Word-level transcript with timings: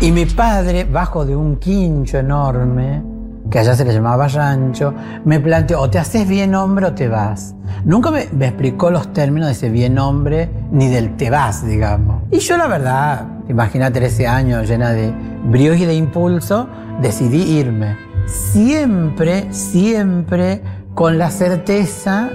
Y 0.00 0.12
mi 0.12 0.26
padre, 0.26 0.84
bajo 0.84 1.24
de 1.24 1.34
un 1.34 1.56
quincho 1.56 2.18
enorme, 2.18 3.02
que 3.50 3.60
allá 3.60 3.74
se 3.74 3.84
le 3.84 3.94
llamaba 3.94 4.28
rancho, 4.28 4.92
me 5.24 5.40
planteó, 5.40 5.80
o 5.80 5.88
te 5.88 5.98
haces 5.98 6.28
bien 6.28 6.54
hombre 6.54 6.86
o 6.86 6.92
te 6.92 7.08
vas. 7.08 7.54
Nunca 7.84 8.10
me, 8.10 8.26
me 8.32 8.48
explicó 8.48 8.90
los 8.90 9.12
términos 9.14 9.46
de 9.46 9.52
ese 9.52 9.70
bien 9.70 9.98
hombre 9.98 10.50
ni 10.70 10.88
del 10.88 11.16
te 11.16 11.30
vas, 11.30 11.66
digamos. 11.66 12.24
Y 12.30 12.40
yo 12.40 12.58
la 12.58 12.66
verdad, 12.66 13.26
imagínate 13.48 14.00
13 14.00 14.26
años 14.26 14.68
llena 14.68 14.92
de 14.92 15.14
bríos 15.44 15.78
y 15.78 15.86
de 15.86 15.94
impulso, 15.94 16.68
decidí 17.00 17.58
irme. 17.58 17.96
Siempre, 18.26 19.50
siempre 19.50 20.60
con 20.94 21.16
la 21.16 21.30
certeza 21.30 22.28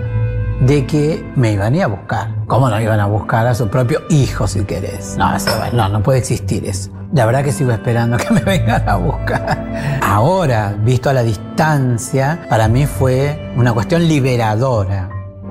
de 0.62 0.86
que 0.86 1.32
me 1.36 1.52
iban 1.54 1.74
a 1.74 1.78
ir 1.78 1.84
a 1.84 1.88
buscar. 1.88 2.30
¿Cómo 2.48 2.70
no 2.70 2.80
iban 2.80 3.00
a 3.00 3.06
buscar 3.08 3.46
a 3.48 3.54
su 3.56 3.68
propio 3.70 4.00
hijo, 4.10 4.48
si 4.48 4.64
querés? 4.64 5.16
No, 5.18 5.36
eso, 5.36 5.50
no, 5.74 5.90
no 5.90 6.02
puede 6.02 6.20
existir 6.20 6.66
eso. 6.66 6.92
La 7.14 7.26
verdad 7.26 7.44
que 7.44 7.52
sigo 7.52 7.72
esperando 7.72 8.16
que 8.18 8.30
me 8.34 8.42
vengan 8.42 8.88
a 8.88 8.96
buscar. 8.96 10.00
Ahora, 10.02 10.76
visto 10.84 11.10
a 11.10 11.14
la 11.14 11.24
distancia, 11.24 12.46
para 12.50 12.68
mí 12.68 12.86
fue 12.86 13.52
una 13.58 13.74
cuestión 13.74 14.08
liberadora. 14.08 15.10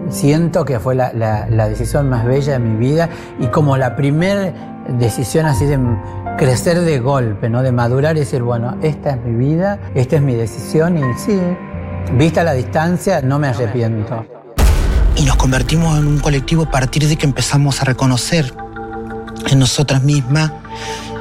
Siento 0.09 0.65
que 0.65 0.79
fue 0.81 0.95
la, 0.95 1.13
la- 1.13 1.47
la 1.49 1.69
decisión 1.69 2.09
más 2.09 2.25
bella 2.25 2.55
de 2.55 2.59
mi 2.59 2.77
vida 2.77 3.09
y 3.39 3.47
como 3.49 3.77
la 3.77 3.95
primera 3.97 4.53
decisión 4.99 5.47
así 5.47 5.67
de 5.67 5.79
crecer 6.39 6.81
de 6.81 6.99
golpe, 7.01 7.49
¿no? 7.51 7.63
De 7.63 7.71
madurar 7.73 8.17
y 8.17 8.21
decir, 8.21 8.43
bueno, 8.43 8.77
esta 8.83 9.11
es 9.11 9.17
mi 9.25 9.35
vida, 9.35 9.79
esta 9.95 10.17
es 10.17 10.23
mi 10.23 10.35
decisión 10.35 10.97
y 10.97 11.03
sí, 11.19 11.39
vista 12.17 12.41
a 12.41 12.45
la 12.45 12.53
distancia, 12.55 13.21
no 13.23 13.39
me 13.39 13.49
arrepiento. 13.49 14.25
Y 15.17 15.25
nos 15.25 15.37
convertimos 15.37 15.99
en 15.99 16.07
un 16.07 16.19
colectivo 16.19 16.65
a 16.65 16.71
partir 16.71 17.07
de 17.09 17.17
que 17.17 17.27
empezamos 17.27 17.81
a 17.83 17.85
reconocer 17.85 18.53
en 19.51 19.59
nosotras 19.59 20.03
mismas 20.03 20.53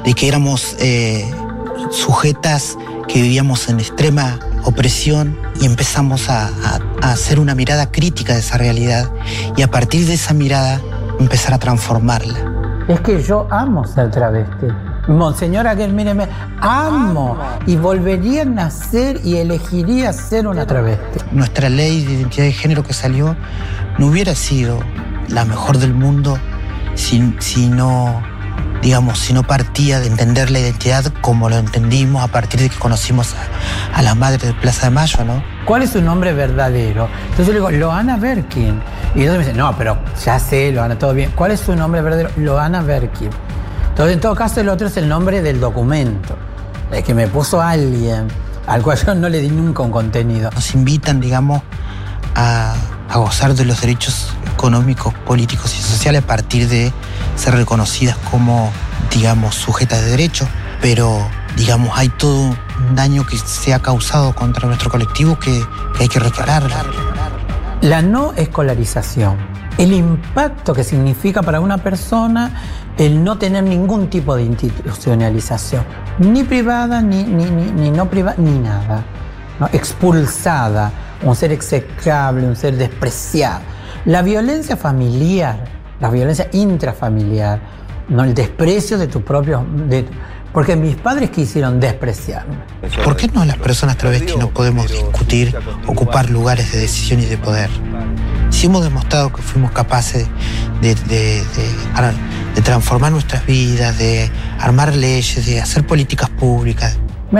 de 0.03 0.13
que 0.13 0.27
éramos 0.27 0.75
eh, 0.79 1.29
sujetas 1.91 2.77
que 3.07 3.21
vivíamos 3.21 3.67
en 3.69 3.79
extrema 3.79 4.39
opresión 4.63 5.37
y 5.61 5.65
empezamos 5.65 6.29
a, 6.29 6.47
a- 6.47 6.79
hacer 7.11 7.39
una 7.39 7.55
mirada 7.55 7.91
crítica 7.91 8.33
de 8.33 8.39
esa 8.39 8.57
realidad 8.57 9.09
y 9.57 9.61
a 9.63 9.67
partir 9.69 10.05
de 10.05 10.13
esa 10.13 10.33
mirada 10.33 10.79
empezar 11.19 11.53
a 11.53 11.59
transformarla. 11.59 12.37
Es 12.87 12.99
que 13.01 13.21
yo 13.23 13.47
amo 13.51 13.85
ser 13.85 14.09
travesti. 14.11 14.67
Monseñor 15.09 15.67
Aguirre, 15.67 15.91
míreme, 15.91 16.27
amo 16.61 17.37
y 17.65 17.75
volvería 17.75 18.43
a 18.43 18.45
nacer 18.45 19.19
y 19.23 19.37
elegiría 19.37 20.13
ser 20.13 20.47
una 20.47 20.65
travesti. 20.67 21.19
Nuestra 21.31 21.67
ley 21.67 22.05
de 22.05 22.13
identidad 22.13 22.45
de 22.45 22.53
género 22.53 22.83
que 22.83 22.93
salió 22.93 23.35
no 23.97 24.07
hubiera 24.07 24.35
sido 24.35 24.79
la 25.27 25.45
mejor 25.45 25.79
del 25.79 25.93
mundo 25.95 26.37
si, 26.93 27.33
si 27.39 27.67
no, 27.67 28.21
digamos, 28.83 29.17
si 29.17 29.33
no 29.33 29.43
partía 29.43 29.99
de 29.99 30.07
entender 30.07 30.51
la 30.51 30.59
identidad 30.59 31.05
como 31.21 31.49
lo 31.49 31.57
entendimos 31.57 32.23
a 32.23 32.27
partir 32.27 32.59
de 32.59 32.69
que 32.69 32.77
conocimos 32.77 33.33
a, 33.33 33.97
a 33.97 34.01
la 34.03 34.13
madre 34.13 34.47
de 34.47 34.53
Plaza 34.53 34.87
de 34.87 34.91
Mayo, 34.91 35.23
¿no? 35.25 35.43
¿Cuál 35.65 35.81
es 35.81 35.91
su 35.91 36.01
nombre 36.01 36.33
verdadero? 36.33 37.09
Entonces 37.31 37.47
yo 37.47 37.53
le 37.53 37.59
digo, 37.59 37.71
Loana 37.71 38.17
Berkin. 38.17 38.79
Y 39.15 39.21
entonces 39.21 39.39
me 39.39 39.39
dice, 39.39 39.53
no, 39.53 39.75
pero 39.75 39.97
ya 40.23 40.37
sé, 40.37 40.71
Loana, 40.71 40.99
todo 40.99 41.13
bien. 41.13 41.31
¿Cuál 41.35 41.51
es 41.51 41.61
su 41.61 41.75
nombre 41.75 42.01
verdadero? 42.01 42.29
Loana 42.37 42.81
Berkin. 42.83 43.29
Entonces, 43.99 44.15
en 44.15 44.21
todo 44.21 44.33
caso, 44.33 44.61
el 44.61 44.69
otro 44.69 44.87
es 44.87 44.95
el 44.95 45.09
nombre 45.09 45.41
del 45.41 45.59
documento, 45.59 46.37
el 46.89 47.03
que 47.03 47.13
me 47.13 47.27
puso 47.27 47.61
alguien, 47.61 48.29
al 48.65 48.81
cual 48.81 48.97
yo 49.05 49.13
no 49.13 49.27
le 49.27 49.41
di 49.41 49.49
nunca 49.49 49.83
un 49.83 49.91
contenido. 49.91 50.49
Nos 50.55 50.73
invitan, 50.73 51.19
digamos, 51.19 51.61
a, 52.33 52.75
a 53.09 53.17
gozar 53.17 53.55
de 53.55 53.65
los 53.65 53.81
derechos 53.81 54.29
económicos, 54.53 55.13
políticos 55.25 55.77
y 55.77 55.81
sociales 55.81 56.23
a 56.23 56.25
partir 56.25 56.69
de 56.69 56.93
ser 57.35 57.55
reconocidas 57.55 58.15
como, 58.31 58.71
digamos, 59.13 59.55
sujetas 59.55 59.99
de 59.99 60.11
derecho. 60.11 60.47
Pero, 60.81 61.19
digamos, 61.57 61.91
hay 61.93 62.07
todo 62.07 62.39
un 62.39 62.95
daño 62.95 63.25
que 63.25 63.37
se 63.37 63.73
ha 63.73 63.79
causado 63.79 64.33
contra 64.33 64.65
nuestro 64.65 64.89
colectivo 64.89 65.37
que, 65.37 65.61
que 65.97 66.03
hay 66.03 66.07
que 66.07 66.19
reparar. 66.19 66.63
La 67.81 68.01
no 68.01 68.31
escolarización, 68.37 69.35
el 69.77 69.91
impacto 69.91 70.73
que 70.73 70.85
significa 70.85 71.41
para 71.41 71.59
una 71.59 71.79
persona 71.79 72.78
el 72.99 73.23
no 73.23 73.37
tener 73.37 73.63
ningún 73.63 74.09
tipo 74.09 74.35
de 74.35 74.43
institucionalización, 74.43 75.83
ni 76.19 76.43
privada, 76.43 77.01
ni, 77.01 77.23
ni, 77.23 77.45
ni, 77.45 77.71
ni 77.71 77.91
no 77.91 78.09
privada, 78.09 78.35
ni 78.37 78.59
nada. 78.59 79.03
¿no? 79.59 79.67
Expulsada, 79.71 80.91
un 81.23 81.35
ser 81.35 81.53
execrable, 81.53 82.45
un 82.45 82.57
ser 82.57 82.75
despreciado. 82.75 83.61
La 84.05 84.21
violencia 84.21 84.75
familiar, 84.75 85.63
la 86.01 86.09
violencia 86.09 86.49
intrafamiliar, 86.51 87.59
¿no? 88.09 88.23
el 88.23 88.33
desprecio 88.33 88.97
de 88.97 89.07
tu 89.07 89.21
propio... 89.23 89.65
De, 89.87 90.05
porque 90.51 90.75
mis 90.75 90.95
padres 90.95 91.29
quisieron 91.29 91.79
despreciarme. 91.79 92.55
¿Por 93.03 93.15
qué 93.15 93.27
no 93.27 93.45
las 93.45 93.57
personas 93.57 93.97
travestis 93.97 94.35
no 94.35 94.49
podemos 94.49 94.89
discutir, 94.89 95.55
ocupar 95.85 96.29
lugares 96.29 96.71
de 96.71 96.79
decisión 96.79 97.19
y 97.19 97.25
de 97.25 97.37
poder? 97.37 97.69
Si 98.49 98.65
hemos 98.65 98.83
demostrado 98.83 99.31
que 99.31 99.41
fuimos 99.41 99.71
capaces 99.71 100.27
de, 100.81 100.95
de- 100.95 101.43
de- 101.43 102.15
de 102.55 102.61
transformar 102.61 103.11
nuestras 103.11 103.45
vidas, 103.45 103.97
de 103.97 104.29
armar 104.59 104.95
leyes, 104.95 105.45
de 105.45 105.61
hacer 105.61 105.85
políticas 105.85 106.29
públicas, 106.29 106.97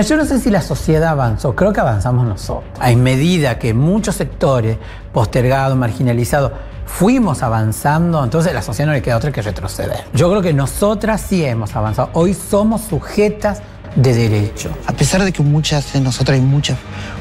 Yo 0.07 0.17
no 0.17 0.25
sé 0.25 0.39
si 0.39 0.49
la 0.51 0.61
sociedad 0.61 1.09
avanzó, 1.09 1.55
creo 1.55 1.73
que 1.73 1.79
avanzamos 1.79 2.25
nosotros. 2.27 2.63
En 2.85 3.01
medida 3.01 3.57
que 3.57 3.73
muchos 3.73 4.15
sectores 4.15 4.77
postergados, 5.11 5.75
marginalizados, 5.75 6.51
fuimos 6.85 7.41
avanzando, 7.43 8.23
entonces 8.23 8.51
a 8.51 8.53
la 8.53 8.61
sociedad 8.61 8.87
no 8.87 8.93
le 8.93 9.01
queda 9.01 9.17
otra 9.17 9.31
que 9.31 9.41
retroceder. 9.41 10.05
Yo 10.13 10.29
creo 10.29 10.41
que 10.43 10.53
nosotras 10.53 11.21
sí 11.27 11.43
hemos 11.43 11.75
avanzado. 11.75 12.11
Hoy 12.13 12.33
somos 12.35 12.81
sujetas 12.81 13.61
de 13.95 14.13
derecho. 14.13 14.69
a 14.85 14.93
pesar 14.93 15.23
de 15.23 15.31
que 15.31 15.41
muchas 15.41 15.91
de 15.93 16.01
nosotras 16.01 16.37
y 16.37 16.41
muchas 16.41 16.77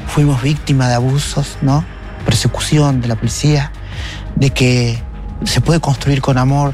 fuimos 0.07 0.41
víctimas 0.43 0.89
de 0.89 0.93
abusos, 0.95 1.57
¿no? 1.63 1.83
Persecución 2.23 3.01
de 3.01 3.07
la 3.07 3.15
policía, 3.15 3.71
de 4.35 4.49
que 4.51 5.01
se 5.43 5.61
puede 5.61 5.79
construir 5.79 6.21
con 6.21 6.37
amor, 6.37 6.73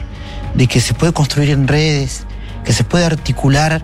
de 0.53 0.67
que 0.67 0.79
se 0.79 0.93
puede 0.93 1.13
construir 1.13 1.49
en 1.49 1.67
redes, 1.67 2.25
que 2.63 2.73
se 2.73 2.83
puede 2.83 3.05
articular 3.05 3.83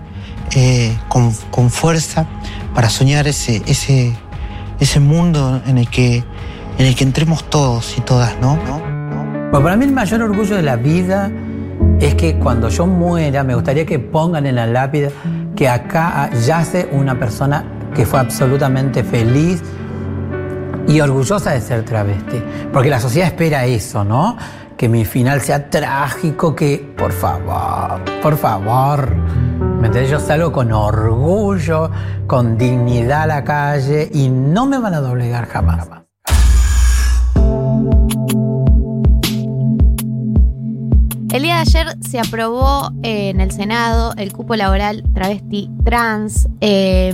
eh, 0.54 0.96
con, 1.08 1.32
con 1.50 1.70
fuerza 1.70 2.26
para 2.74 2.90
soñar 2.90 3.26
ese, 3.26 3.62
ese, 3.66 4.14
ese 4.80 5.00
mundo 5.00 5.62
en 5.66 5.78
el 5.78 5.88
que 5.88 6.24
en 6.78 6.86
el 6.86 6.94
que 6.94 7.04
entremos 7.04 7.48
todos 7.50 7.96
y 7.98 8.00
todas, 8.00 8.34
¿no? 8.40 8.58
Para 9.52 9.76
mí 9.76 9.84
el 9.84 9.92
mayor 9.92 10.22
orgullo 10.22 10.56
de 10.56 10.62
la 10.62 10.76
vida 10.76 11.30
es 12.00 12.14
que 12.14 12.38
cuando 12.38 12.68
yo 12.68 12.86
muera 12.86 13.44
me 13.44 13.54
gustaría 13.54 13.84
que 13.84 13.98
pongan 13.98 14.46
en 14.46 14.56
la 14.56 14.66
lápida 14.66 15.10
que 15.54 15.68
acá 15.68 16.30
yace 16.46 16.88
una 16.90 17.18
persona 17.18 17.64
que 17.94 18.06
fue 18.06 18.18
absolutamente 18.18 19.04
feliz 19.04 19.62
y 20.86 21.00
orgullosa 21.00 21.52
de 21.52 21.60
ser 21.60 21.84
travesti. 21.84 22.42
Porque 22.72 22.90
la 22.90 23.00
sociedad 23.00 23.28
espera 23.28 23.64
eso, 23.66 24.04
¿no? 24.04 24.36
Que 24.76 24.88
mi 24.88 25.04
final 25.04 25.40
sea 25.40 25.70
trágico, 25.70 26.54
que 26.54 26.94
por 26.96 27.12
favor, 27.12 28.00
por 28.22 28.36
favor. 28.36 29.14
¿Me 29.14 29.88
entendés? 29.88 30.10
Yo 30.10 30.20
salgo 30.20 30.52
con 30.52 30.72
orgullo, 30.72 31.90
con 32.26 32.56
dignidad 32.56 33.22
a 33.22 33.26
la 33.26 33.44
calle 33.44 34.08
y 34.12 34.28
no 34.28 34.66
me 34.66 34.78
van 34.78 34.94
a 34.94 35.00
doblegar 35.00 35.46
jamás. 35.46 35.88
El 41.32 41.44
día 41.44 41.54
de 41.54 41.60
ayer 41.62 41.86
se 42.02 42.20
aprobó 42.20 42.92
eh, 43.02 43.30
en 43.30 43.40
el 43.40 43.52
Senado 43.52 44.12
el 44.18 44.34
cupo 44.34 44.54
laboral 44.54 45.02
travesti 45.14 45.70
trans. 45.82 46.46
Eh, 46.60 47.10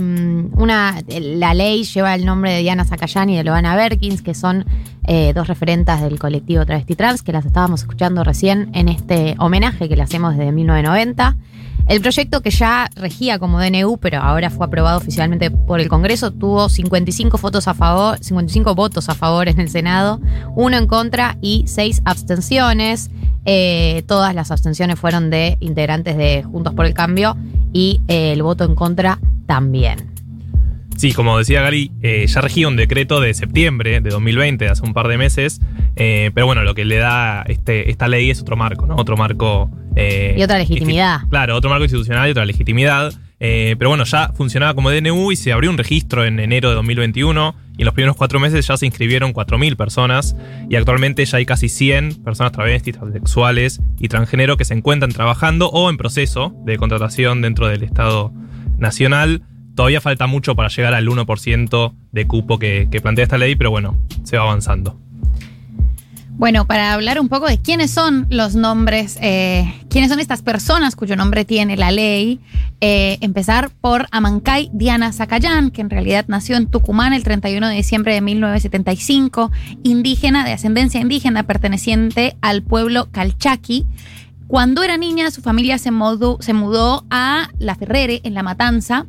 una, 0.57 1.01
la 1.07 1.53
ley 1.53 1.85
lleva 1.85 2.13
el 2.15 2.25
nombre 2.25 2.51
de 2.51 2.59
Diana 2.59 2.83
Zacayán 2.83 3.29
y 3.29 3.37
de 3.37 3.45
Loana 3.45 3.77
Berkins, 3.77 4.21
que 4.21 4.33
son 4.33 4.65
eh, 5.07 5.31
dos 5.33 5.47
referentas 5.47 6.01
del 6.01 6.19
colectivo 6.19 6.65
travesti 6.65 6.95
trans, 6.95 7.23
que 7.23 7.31
las 7.31 7.45
estábamos 7.45 7.79
escuchando 7.79 8.25
recién 8.25 8.69
en 8.73 8.89
este 8.89 9.35
homenaje 9.39 9.87
que 9.87 9.95
le 9.95 10.01
hacemos 10.01 10.35
desde 10.35 10.51
1990. 10.51 11.37
El 11.87 12.01
proyecto 12.01 12.41
que 12.41 12.51
ya 12.51 12.89
regía 12.95 13.39
como 13.39 13.59
DNU, 13.59 13.99
pero 13.99 14.21
ahora 14.21 14.49
fue 14.49 14.65
aprobado 14.65 14.97
oficialmente 14.97 15.49
por 15.49 15.79
el 15.79 15.87
Congreso, 15.87 16.31
tuvo 16.31 16.67
55 16.67 17.37
votos 17.37 17.69
a 17.69 17.73
favor, 17.73 18.19
55 18.19 18.75
votos 18.75 19.07
a 19.07 19.15
favor 19.15 19.47
en 19.47 19.61
el 19.61 19.69
Senado, 19.69 20.19
uno 20.55 20.77
en 20.77 20.87
contra 20.87 21.37
y 21.41 21.63
seis 21.67 22.01
abstenciones. 22.03 23.09
Eh, 23.45 24.03
todas 24.07 24.35
las 24.35 24.51
abstenciones 24.51 24.99
fueron 24.99 25.29
de 25.29 25.57
integrantes 25.59 26.17
de 26.17 26.43
Juntos 26.43 26.73
por 26.73 26.85
el 26.85 26.93
Cambio 26.93 27.37
y 27.73 28.01
eh, 28.07 28.33
el 28.33 28.43
voto 28.43 28.63
en 28.63 28.75
contra 28.75 29.19
también. 29.45 30.11
Sí, 30.97 31.13
como 31.13 31.37
decía 31.37 31.61
Gali, 31.61 31.91
eh, 32.01 32.25
ya 32.27 32.41
regía 32.41 32.67
un 32.67 32.75
decreto 32.75 33.21
de 33.21 33.33
septiembre 33.33 34.01
de 34.01 34.09
2020, 34.09 34.65
de 34.65 34.71
hace 34.71 34.85
un 34.85 34.93
par 34.93 35.07
de 35.07 35.17
meses, 35.17 35.61
pero 35.95 36.45
bueno, 36.45 36.63
lo 36.63 36.75
que 36.75 36.83
le 36.83 36.97
da 36.97 37.43
este, 37.43 37.89
esta 37.89 38.07
ley 38.07 38.29
es 38.29 38.41
otro 38.41 38.55
marco, 38.57 38.85
¿no? 38.85 38.95
Otro 38.95 39.17
marco... 39.17 39.69
Y 39.95 40.41
otra 40.41 40.57
legitimidad. 40.57 41.21
Claro, 41.29 41.57
otro 41.57 41.69
marco 41.69 41.83
institucional 41.83 42.27
y 42.29 42.31
otra 42.31 42.45
legitimidad. 42.45 43.13
Eh, 43.39 43.75
pero 43.77 43.89
bueno, 43.89 44.03
ya 44.03 44.33
funcionaba 44.33 44.73
como 44.73 44.91
DNU 44.91 45.31
y 45.31 45.35
se 45.35 45.53
abrió 45.53 45.69
un 45.69 45.77
registro 45.77 46.25
en 46.25 46.39
enero 46.39 46.69
de 46.69 46.75
2021 46.75 47.55
y 47.77 47.81
en 47.81 47.85
los 47.85 47.93
primeros 47.93 48.17
cuatro 48.17 48.39
meses 48.39 48.67
ya 48.67 48.75
se 48.75 48.85
inscribieron 48.85 49.33
4.000 49.33 49.77
personas 49.77 50.35
y 50.69 50.75
actualmente 50.75 51.23
ya 51.23 51.37
hay 51.37 51.45
casi 51.45 51.69
100 51.69 52.23
personas 52.23 52.51
travestis, 52.51 52.97
transexuales 52.97 53.79
y 53.99 54.09
transgénero 54.09 54.57
que 54.57 54.65
se 54.65 54.73
encuentran 54.73 55.11
trabajando 55.11 55.69
o 55.69 55.89
en 55.89 55.97
proceso 55.97 56.53
de 56.65 56.77
contratación 56.77 57.41
dentro 57.41 57.67
del 57.67 57.83
Estado 57.83 58.33
nacional. 58.77 59.43
Todavía 59.75 60.01
falta 60.01 60.27
mucho 60.27 60.55
para 60.55 60.67
llegar 60.67 60.93
al 60.93 61.07
1% 61.07 61.93
de 62.11 62.27
cupo 62.27 62.59
que, 62.59 62.89
que 62.91 62.99
plantea 62.99 63.23
esta 63.23 63.37
ley, 63.37 63.55
pero 63.55 63.71
bueno, 63.71 63.97
se 64.23 64.35
va 64.35 64.43
avanzando. 64.43 64.99
Bueno, 66.39 66.65
para 66.65 66.93
hablar 66.93 67.19
un 67.19 67.27
poco 67.27 67.47
de 67.47 67.57
quiénes 67.57 67.91
son 67.91 68.25
los 68.29 68.55
nombres, 68.55 69.19
eh, 69.21 69.75
quiénes 69.89 70.09
son 70.09 70.21
estas 70.21 70.41
personas 70.41 70.95
cuyo 70.95 71.17
nombre 71.17 71.43
tiene 71.43 71.75
la 71.75 71.91
ley, 71.91 72.39
eh, 72.79 73.17
empezar 73.19 73.71
por 73.81 74.07
Amancay 74.11 74.69
Diana 74.71 75.11
Zacayán, 75.11 75.69
que 75.69 75.81
en 75.81 75.89
realidad 75.89 76.23
nació 76.29 76.55
en 76.55 76.67
Tucumán 76.67 77.11
el 77.11 77.25
31 77.25 77.67
de 77.67 77.75
diciembre 77.75 78.13
de 78.13 78.21
1975, 78.21 79.51
indígena 79.83 80.45
de 80.45 80.53
ascendencia 80.53 81.01
indígena 81.01 81.43
perteneciente 81.43 82.37
al 82.39 82.63
pueblo 82.63 83.09
Calchaqui. 83.11 83.85
Cuando 84.47 84.81
era 84.81 84.95
niña, 84.95 85.31
su 85.31 85.41
familia 85.41 85.77
se 85.77 85.91
mudó, 85.91 86.37
se 86.39 86.53
mudó 86.53 87.05
a 87.09 87.49
La 87.59 87.75
Ferrere, 87.75 88.21
en 88.23 88.33
La 88.33 88.43
Matanza, 88.43 89.07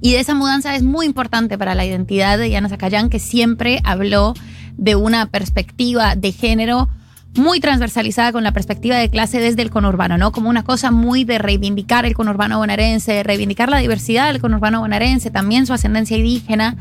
y 0.00 0.14
esa 0.14 0.34
mudanza 0.34 0.74
es 0.74 0.82
muy 0.82 1.04
importante 1.04 1.58
para 1.58 1.74
la 1.74 1.84
identidad 1.84 2.38
de 2.38 2.46
Diana 2.46 2.70
Zacayán, 2.70 3.10
que 3.10 3.18
siempre 3.18 3.80
habló 3.84 4.32
de 4.76 4.96
una 4.96 5.26
perspectiva 5.26 6.16
de 6.16 6.32
género 6.32 6.88
muy 7.36 7.60
transversalizada 7.60 8.32
con 8.32 8.44
la 8.44 8.52
perspectiva 8.52 8.96
de 8.96 9.10
clase 9.10 9.40
desde 9.40 9.62
el 9.62 9.70
conurbano, 9.70 10.18
¿no? 10.18 10.32
Como 10.32 10.48
una 10.48 10.62
cosa 10.62 10.90
muy 10.90 11.24
de 11.24 11.38
reivindicar 11.38 12.06
el 12.06 12.14
conurbano 12.14 12.58
bonaerense, 12.58 13.22
reivindicar 13.22 13.68
la 13.68 13.78
diversidad 13.78 14.32
del 14.32 14.40
conurbano 14.40 14.80
bonaerense, 14.80 15.30
también 15.30 15.66
su 15.66 15.72
ascendencia 15.72 16.16
indígena, 16.16 16.76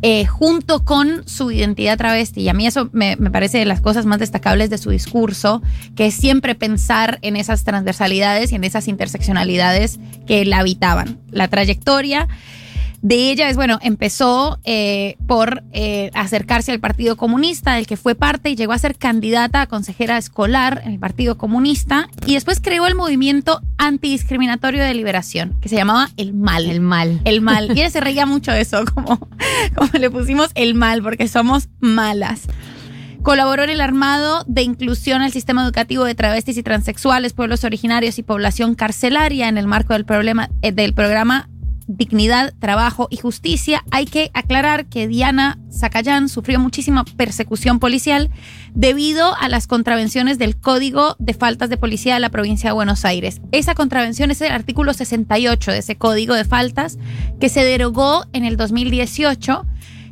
eh, 0.00 0.24
junto 0.24 0.84
con 0.84 1.28
su 1.28 1.50
identidad 1.50 1.98
travesti. 1.98 2.42
Y 2.42 2.48
a 2.48 2.54
mí 2.54 2.66
eso 2.66 2.88
me, 2.92 3.16
me, 3.16 3.30
parece 3.30 3.58
de 3.58 3.66
las 3.66 3.80
cosas 3.80 4.06
más 4.06 4.18
destacables 4.18 4.70
de 4.70 4.78
su 4.78 4.90
discurso, 4.90 5.62
que 5.94 6.06
es 6.06 6.14
siempre 6.14 6.54
pensar 6.54 7.18
en 7.22 7.36
esas 7.36 7.64
transversalidades 7.64 8.52
y 8.52 8.54
en 8.54 8.64
esas 8.64 8.88
interseccionalidades 8.88 9.98
que 10.26 10.44
la 10.44 10.60
habitaban. 10.60 11.18
La 11.30 11.48
trayectoria 11.48 12.28
de 13.00 13.30
ella 13.30 13.48
es, 13.48 13.56
bueno, 13.56 13.78
empezó 13.80 14.58
eh, 14.64 15.16
por 15.26 15.62
eh, 15.72 16.10
acercarse 16.14 16.72
al 16.72 16.80
Partido 16.80 17.16
Comunista, 17.16 17.74
del 17.74 17.86
que 17.86 17.96
fue 17.96 18.14
parte 18.14 18.50
y 18.50 18.56
llegó 18.56 18.72
a 18.72 18.78
ser 18.78 18.96
candidata 18.96 19.62
a 19.62 19.66
consejera 19.66 20.18
escolar 20.18 20.82
en 20.84 20.92
el 20.92 20.98
Partido 20.98 21.38
Comunista 21.38 22.08
y 22.26 22.34
después 22.34 22.60
creó 22.60 22.86
el 22.86 22.96
movimiento 22.96 23.60
antidiscriminatorio 23.78 24.82
de 24.82 24.94
liberación, 24.94 25.54
que 25.60 25.68
se 25.68 25.76
llamaba 25.76 26.10
El 26.16 26.34
Mal. 26.34 26.68
El 26.68 26.80
Mal. 26.80 27.20
El 27.24 27.40
Mal. 27.40 27.68
Y 27.68 27.80
ella 27.80 27.90
se 27.90 28.00
reía 28.00 28.26
mucho 28.26 28.50
de 28.50 28.62
eso, 28.62 28.84
como, 28.92 29.28
como 29.76 29.90
le 29.92 30.10
pusimos 30.10 30.50
El 30.54 30.74
Mal, 30.74 31.02
porque 31.02 31.28
somos 31.28 31.68
malas. 31.78 32.48
Colaboró 33.22 33.64
en 33.64 33.70
el 33.70 33.80
armado 33.80 34.44
de 34.46 34.62
inclusión 34.62 35.22
al 35.22 35.32
sistema 35.32 35.62
educativo 35.62 36.04
de 36.04 36.14
travestis 36.14 36.56
y 36.56 36.62
transexuales, 36.62 37.32
pueblos 37.32 37.62
originarios 37.62 38.18
y 38.18 38.22
población 38.22 38.74
carcelaria 38.74 39.48
en 39.48 39.58
el 39.58 39.66
marco 39.66 39.92
del, 39.92 40.04
problema, 40.04 40.50
eh, 40.62 40.72
del 40.72 40.94
programa 40.94 41.48
dignidad, 41.88 42.54
trabajo 42.60 43.08
y 43.10 43.16
justicia, 43.16 43.82
hay 43.90 44.04
que 44.04 44.30
aclarar 44.34 44.86
que 44.86 45.08
Diana 45.08 45.58
Zacayán 45.72 46.28
sufrió 46.28 46.60
muchísima 46.60 47.04
persecución 47.04 47.80
policial 47.80 48.30
debido 48.74 49.34
a 49.36 49.48
las 49.48 49.66
contravenciones 49.66 50.38
del 50.38 50.56
Código 50.56 51.16
de 51.18 51.34
Faltas 51.34 51.70
de 51.70 51.78
Policía 51.78 52.14
de 52.14 52.20
la 52.20 52.28
provincia 52.28 52.70
de 52.70 52.74
Buenos 52.74 53.04
Aires. 53.04 53.40
Esa 53.52 53.74
contravención 53.74 54.30
es 54.30 54.40
el 54.42 54.52
artículo 54.52 54.92
68 54.92 55.72
de 55.72 55.78
ese 55.78 55.96
Código 55.96 56.34
de 56.34 56.44
Faltas 56.44 56.98
que 57.40 57.48
se 57.48 57.64
derogó 57.64 58.26
en 58.32 58.44
el 58.44 58.56
2018 58.56 59.66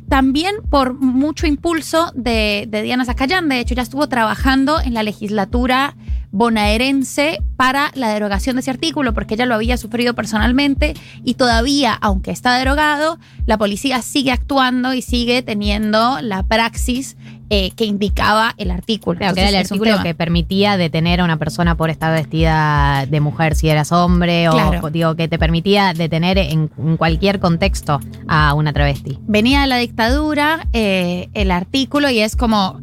también 0.09 0.55
por 0.69 0.93
mucho 0.93 1.47
impulso 1.47 2.11
de, 2.15 2.65
de, 2.69 2.81
Diana 2.81 3.05
Zacayán. 3.05 3.49
De 3.49 3.59
hecho, 3.59 3.75
ya 3.75 3.81
estuvo 3.81 4.07
trabajando 4.07 4.79
en 4.79 4.93
la 4.93 5.03
legislatura 5.03 5.95
bonaerense 6.31 7.39
para 7.55 7.91
la 7.95 8.09
derogación 8.09 8.55
de 8.55 8.61
ese 8.61 8.71
artículo, 8.71 9.13
porque 9.13 9.35
ella 9.35 9.45
lo 9.45 9.55
había 9.55 9.77
sufrido 9.77 10.13
personalmente 10.13 10.93
y 11.23 11.35
todavía, 11.35 11.93
aunque 11.93 12.31
está 12.31 12.57
derogado, 12.57 13.17
la 13.45 13.57
policía 13.57 14.01
sigue 14.01 14.31
actuando 14.31 14.93
y 14.93 15.01
sigue 15.01 15.41
teniendo 15.41 16.19
la 16.21 16.43
praxis 16.43 17.17
eh, 17.49 17.71
que 17.71 17.85
indicaba 17.85 18.53
el 18.57 18.71
artículo. 18.71 19.19
Claro, 19.19 19.33
que 19.33 19.39
era 19.39 19.49
el 19.49 19.55
artículo 19.55 20.03
que 20.03 20.13
permitía 20.13 20.75
detener 20.75 21.21
a 21.21 21.23
una 21.23 21.37
persona 21.37 21.75
por 21.75 21.89
estar 21.89 22.11
vestida 22.11 23.05
de 23.07 23.21
mujer 23.21 23.55
si 23.55 23.69
eras 23.69 23.93
hombre, 23.93 24.49
o 24.49 24.89
digo, 24.91 25.15
que 25.15 25.29
te 25.29 25.39
permitía 25.39 25.93
detener 25.93 26.37
en, 26.37 26.69
en, 26.77 26.97
cualquier 26.97 27.39
contexto 27.39 28.01
a 28.27 28.53
una 28.53 28.73
travesti. 28.73 29.17
Venía 29.27 29.61
de 29.61 29.67
la 29.67 29.77
dictadura 29.97 30.67
eh, 30.73 31.27
el 31.33 31.49
artículo 31.49 32.07
y 32.11 32.19
es 32.19 32.35
como 32.35 32.79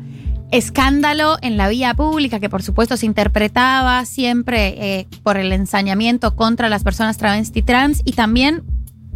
escándalo 0.51 1.37
en 1.43 1.57
la 1.57 1.69
vía 1.69 1.95
pública, 1.95 2.41
que 2.41 2.51
por 2.51 2.65
supuesto 2.65 2.97
se 2.97 3.07
interpretaba 3.07 4.05
siempre 4.05 4.75
eh, 4.79 5.07
por 5.23 5.37
el 5.37 5.53
ensañamiento 5.53 6.35
contra 6.35 6.69
las 6.69 6.83
personas 6.83 7.17
travesti 7.17 7.63
trans 7.63 8.03
y 8.05 8.15
también 8.15 8.65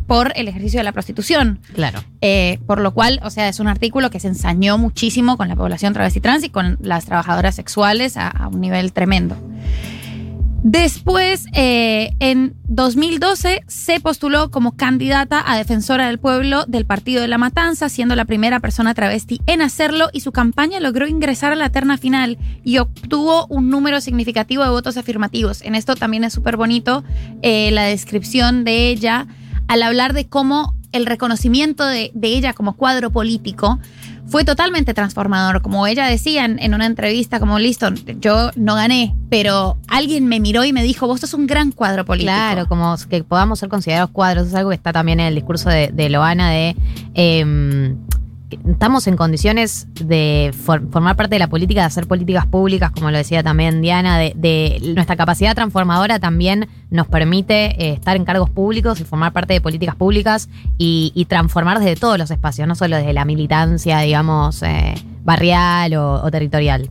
por 0.06 0.32
el 0.36 0.46
ejercicio 0.46 0.78
de 0.78 0.84
la 0.84 0.92
prostitución. 0.92 1.58
Claro. 1.74 1.98
Eh, 2.20 2.60
por 2.68 2.80
lo 2.80 2.94
cual, 2.94 3.18
o 3.24 3.30
sea, 3.30 3.48
es 3.48 3.58
un 3.58 3.66
artículo 3.66 4.10
que 4.10 4.20
se 4.20 4.28
ensañó 4.28 4.78
muchísimo 4.78 5.36
con 5.36 5.48
la 5.48 5.56
población 5.56 5.92
travesti 5.92 6.20
trans 6.20 6.44
y 6.44 6.50
con 6.50 6.78
las 6.80 7.04
trabajadoras 7.04 7.56
sexuales 7.56 8.16
a, 8.16 8.28
a 8.28 8.46
un 8.46 8.60
nivel 8.60 8.92
tremendo. 8.92 9.36
Después, 10.62 11.46
eh, 11.54 12.10
en 12.18 12.56
2012, 12.64 13.62
se 13.68 14.00
postuló 14.00 14.50
como 14.50 14.76
candidata 14.76 15.42
a 15.46 15.56
defensora 15.56 16.08
del 16.08 16.18
pueblo 16.18 16.64
del 16.66 16.84
Partido 16.84 17.22
de 17.22 17.28
la 17.28 17.38
Matanza, 17.38 17.88
siendo 17.88 18.16
la 18.16 18.24
primera 18.24 18.58
persona 18.58 18.92
travesti 18.92 19.40
en 19.46 19.62
hacerlo 19.62 20.08
y 20.12 20.20
su 20.20 20.32
campaña 20.32 20.80
logró 20.80 21.06
ingresar 21.06 21.52
a 21.52 21.56
la 21.56 21.70
terna 21.70 21.96
final 21.96 22.38
y 22.64 22.78
obtuvo 22.78 23.46
un 23.46 23.70
número 23.70 24.00
significativo 24.00 24.64
de 24.64 24.70
votos 24.70 24.96
afirmativos. 24.96 25.62
En 25.62 25.76
esto 25.76 25.94
también 25.94 26.24
es 26.24 26.32
súper 26.32 26.56
bonito 26.56 27.04
eh, 27.42 27.70
la 27.70 27.84
descripción 27.84 28.64
de 28.64 28.88
ella 28.88 29.28
al 29.68 29.82
hablar 29.82 30.12
de 30.12 30.26
cómo 30.26 30.74
el 30.90 31.06
reconocimiento 31.06 31.86
de, 31.86 32.10
de 32.14 32.28
ella 32.28 32.52
como 32.52 32.76
cuadro 32.76 33.10
político 33.10 33.78
fue 34.28 34.44
totalmente 34.44 34.94
transformador. 34.94 35.62
Como 35.62 35.86
ella 35.86 36.06
decía 36.06 36.44
en, 36.44 36.74
una 36.74 36.86
entrevista, 36.86 37.40
como 37.40 37.58
listo, 37.58 37.88
yo 38.20 38.50
no 38.56 38.74
gané, 38.74 39.14
pero 39.30 39.78
alguien 39.88 40.26
me 40.26 40.40
miró 40.40 40.64
y 40.64 40.72
me 40.72 40.82
dijo, 40.82 41.06
vos 41.06 41.20
sos 41.20 41.34
un 41.34 41.46
gran 41.46 41.72
cuadro 41.72 42.04
político. 42.04 42.32
Claro, 42.32 42.66
como 42.68 42.96
que 43.08 43.24
podamos 43.24 43.58
ser 43.58 43.68
considerados 43.68 44.10
cuadros, 44.10 44.48
es 44.48 44.54
algo 44.54 44.70
que 44.70 44.76
está 44.76 44.92
también 44.92 45.20
en 45.20 45.26
el 45.26 45.34
discurso 45.34 45.68
de, 45.68 46.08
Loana 46.10 46.50
de... 46.50 46.76
Eh, 47.14 47.94
estamos 48.50 49.06
en 49.06 49.16
condiciones 49.16 49.86
de 49.94 50.54
formar 50.64 51.16
parte 51.16 51.34
de 51.34 51.38
la 51.38 51.48
política, 51.48 51.80
de 51.80 51.86
hacer 51.86 52.06
políticas 52.06 52.46
públicas, 52.46 52.90
como 52.90 53.10
lo 53.10 53.16
decía 53.16 53.42
también 53.42 53.82
Diana, 53.82 54.18
de, 54.18 54.80
nuestra 54.94 55.16
capacidad 55.16 55.54
transformadora 55.54 56.18
también 56.18 56.68
nos 56.90 57.06
permite 57.06 57.82
eh, 57.82 57.92
estar 57.94 58.16
en 58.16 58.24
cargos 58.24 58.50
públicos 58.50 59.00
y 59.00 59.04
formar 59.04 59.32
parte 59.32 59.54
de 59.54 59.60
políticas 59.60 59.96
públicas 59.96 60.48
y, 60.78 61.26
transformar 61.28 61.78
desde 61.78 61.96
todos 61.96 62.16
los 62.16 62.30
espacios, 62.30 62.66
no 62.66 62.74
solo 62.74 62.96
desde 62.96 63.12
la 63.12 63.26
militancia, 63.26 63.98
digamos, 64.00 64.62
eh, 64.62 64.94
barrial 65.24 65.94
o, 65.94 66.30
territorial. 66.30 66.90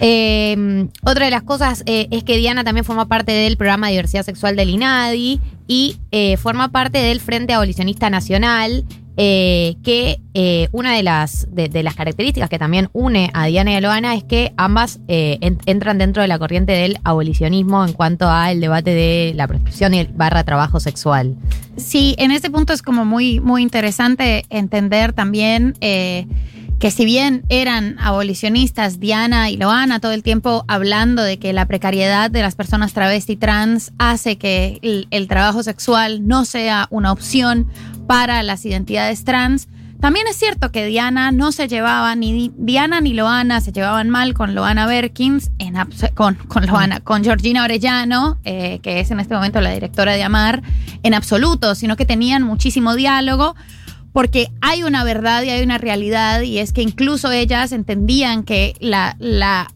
Eh, 0.00 0.88
otra 1.04 1.26
de 1.26 1.30
las 1.30 1.42
cosas 1.42 1.84
es 1.86 2.24
que 2.24 2.36
Diana 2.36 2.64
también 2.64 2.84
forma 2.84 3.06
parte 3.06 3.30
del 3.30 3.56
programa 3.56 3.86
de 3.86 3.92
diversidad 3.92 4.24
sexual 4.24 4.56
del 4.56 4.70
INADI 4.70 5.40
y 5.68 5.96
forma 6.38 6.72
parte 6.72 6.98
del 6.98 7.20
Frente 7.20 7.52
Abolicionista 7.52 8.10
Nacional, 8.10 8.84
eh, 9.18 9.76
que 9.84 10.20
eh, 10.32 10.68
una 10.72 10.94
de 10.94 11.02
las, 11.02 11.46
de, 11.50 11.82
las 11.82 11.94
características 11.94 12.48
que 12.48 12.58
también 12.58 12.88
une 12.94 13.30
a 13.34 13.44
Diana 13.44 13.72
y 13.72 13.74
a 13.74 13.80
Loana 13.82 14.14
es 14.14 14.24
que 14.24 14.54
ambas 14.56 15.00
eh, 15.06 15.38
entran 15.66 15.98
dentro 15.98 16.22
de 16.22 16.28
la 16.28 16.38
corriente 16.38 16.72
del 16.72 16.98
abolicionismo 17.04 17.84
en 17.84 17.92
cuanto 17.92 18.30
al 18.30 18.60
debate 18.60 18.94
de 18.94 19.32
la 19.36 19.46
prostitución 19.46 19.92
y 19.92 19.98
el 19.98 20.06
barra 20.08 20.44
trabajo 20.44 20.80
sexual. 20.80 21.36
Sí, 21.76 22.14
en 22.16 22.30
este 22.30 22.50
punto 22.50 22.72
es 22.72 22.80
como 22.80 23.04
muy, 23.04 23.38
muy 23.38 23.62
interesante 23.62 24.46
entender 24.48 25.12
también 25.12 25.74
que 26.82 26.90
si 26.90 27.04
bien 27.04 27.44
eran 27.48 27.96
abolicionistas, 28.00 28.98
Diana 28.98 29.50
y 29.50 29.56
Loana 29.56 30.00
todo 30.00 30.12
el 30.12 30.24
tiempo 30.24 30.64
hablando 30.66 31.22
de 31.22 31.38
que 31.38 31.52
la 31.52 31.66
precariedad 31.66 32.30
de 32.30 32.42
las 32.42 32.56
personas 32.56 32.92
travesti 32.92 33.36
trans 33.36 33.92
hace 33.98 34.36
que 34.36 35.06
el 35.10 35.28
trabajo 35.28 35.62
sexual 35.62 36.26
no 36.26 36.44
sea 36.44 36.88
una 36.90 37.12
opción 37.12 37.68
para 38.12 38.42
las 38.42 38.66
identidades 38.66 39.24
trans. 39.24 39.68
También 39.98 40.26
es 40.28 40.36
cierto 40.36 40.70
que 40.70 40.84
Diana 40.84 41.32
no 41.32 41.50
se 41.50 41.66
llevaba, 41.66 42.14
ni 42.14 42.52
Diana 42.58 43.00
ni 43.00 43.14
Loana 43.14 43.62
se 43.62 43.72
llevaban 43.72 44.10
mal 44.10 44.34
con 44.34 44.54
Loana 44.54 44.84
Berkins, 44.84 45.50
en, 45.58 45.76
con, 46.12 46.34
con, 46.34 46.66
Loana, 46.66 47.00
con 47.00 47.24
Georgina 47.24 47.64
Orellano, 47.64 48.36
eh, 48.44 48.80
que 48.82 49.00
es 49.00 49.10
en 49.10 49.18
este 49.18 49.34
momento 49.34 49.62
la 49.62 49.70
directora 49.70 50.12
de 50.12 50.22
Amar, 50.22 50.62
en 51.02 51.14
absoluto, 51.14 51.74
sino 51.74 51.96
que 51.96 52.04
tenían 52.04 52.42
muchísimo 52.42 52.96
diálogo 52.96 53.56
porque 54.12 54.50
hay 54.60 54.82
una 54.82 55.04
verdad 55.04 55.42
y 55.42 55.48
hay 55.48 55.62
una 55.62 55.78
realidad 55.78 56.42
y 56.42 56.58
es 56.58 56.74
que 56.74 56.82
incluso 56.82 57.32
ellas 57.32 57.72
entendían 57.72 58.42
que 58.42 58.74
la, 58.78 59.16
la, 59.20 59.72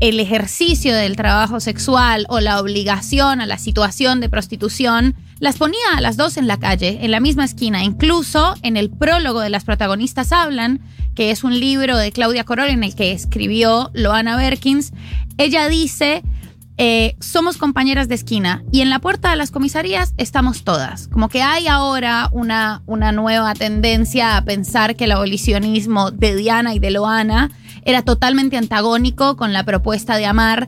el 0.00 0.20
ejercicio 0.20 0.94
del 0.94 1.16
trabajo 1.16 1.60
sexual 1.60 2.26
o 2.28 2.40
la 2.40 2.60
obligación 2.60 3.40
a 3.40 3.46
la 3.46 3.58
situación 3.58 4.20
de 4.20 4.28
prostitución 4.28 5.14
las 5.38 5.56
ponía 5.56 5.78
a 5.96 6.00
las 6.00 6.16
dos 6.16 6.36
en 6.36 6.46
la 6.46 6.58
calle, 6.58 6.98
en 7.02 7.10
la 7.10 7.20
misma 7.20 7.44
esquina. 7.44 7.82
Incluso 7.84 8.54
en 8.62 8.76
el 8.76 8.90
prólogo 8.90 9.40
de 9.40 9.50
las 9.50 9.64
protagonistas 9.64 10.32
hablan, 10.32 10.80
que 11.14 11.30
es 11.30 11.44
un 11.44 11.58
libro 11.58 11.96
de 11.96 12.12
Claudia 12.12 12.44
Corol 12.44 12.68
en 12.68 12.84
el 12.84 12.94
que 12.94 13.12
escribió 13.12 13.90
Loana 13.94 14.36
Berkins, 14.36 14.92
ella 15.38 15.68
dice 15.68 16.22
eh, 16.82 17.14
somos 17.20 17.58
compañeras 17.58 18.08
de 18.08 18.14
esquina 18.14 18.64
y 18.72 18.80
en 18.80 18.88
la 18.88 19.00
puerta 19.00 19.30
de 19.30 19.36
las 19.36 19.50
comisarías 19.50 20.14
estamos 20.16 20.64
todas. 20.64 21.08
Como 21.08 21.28
que 21.28 21.42
hay 21.42 21.68
ahora 21.68 22.30
una, 22.32 22.82
una 22.86 23.12
nueva 23.12 23.52
tendencia 23.54 24.38
a 24.38 24.44
pensar 24.44 24.96
que 24.96 25.04
el 25.04 25.12
abolicionismo 25.12 26.10
de 26.10 26.34
Diana 26.34 26.74
y 26.74 26.78
de 26.78 26.90
Loana 26.90 27.50
era 27.84 28.02
totalmente 28.02 28.56
antagónico 28.56 29.36
con 29.36 29.52
la 29.52 29.64
propuesta 29.64 30.16
de 30.16 30.26
amar. 30.26 30.66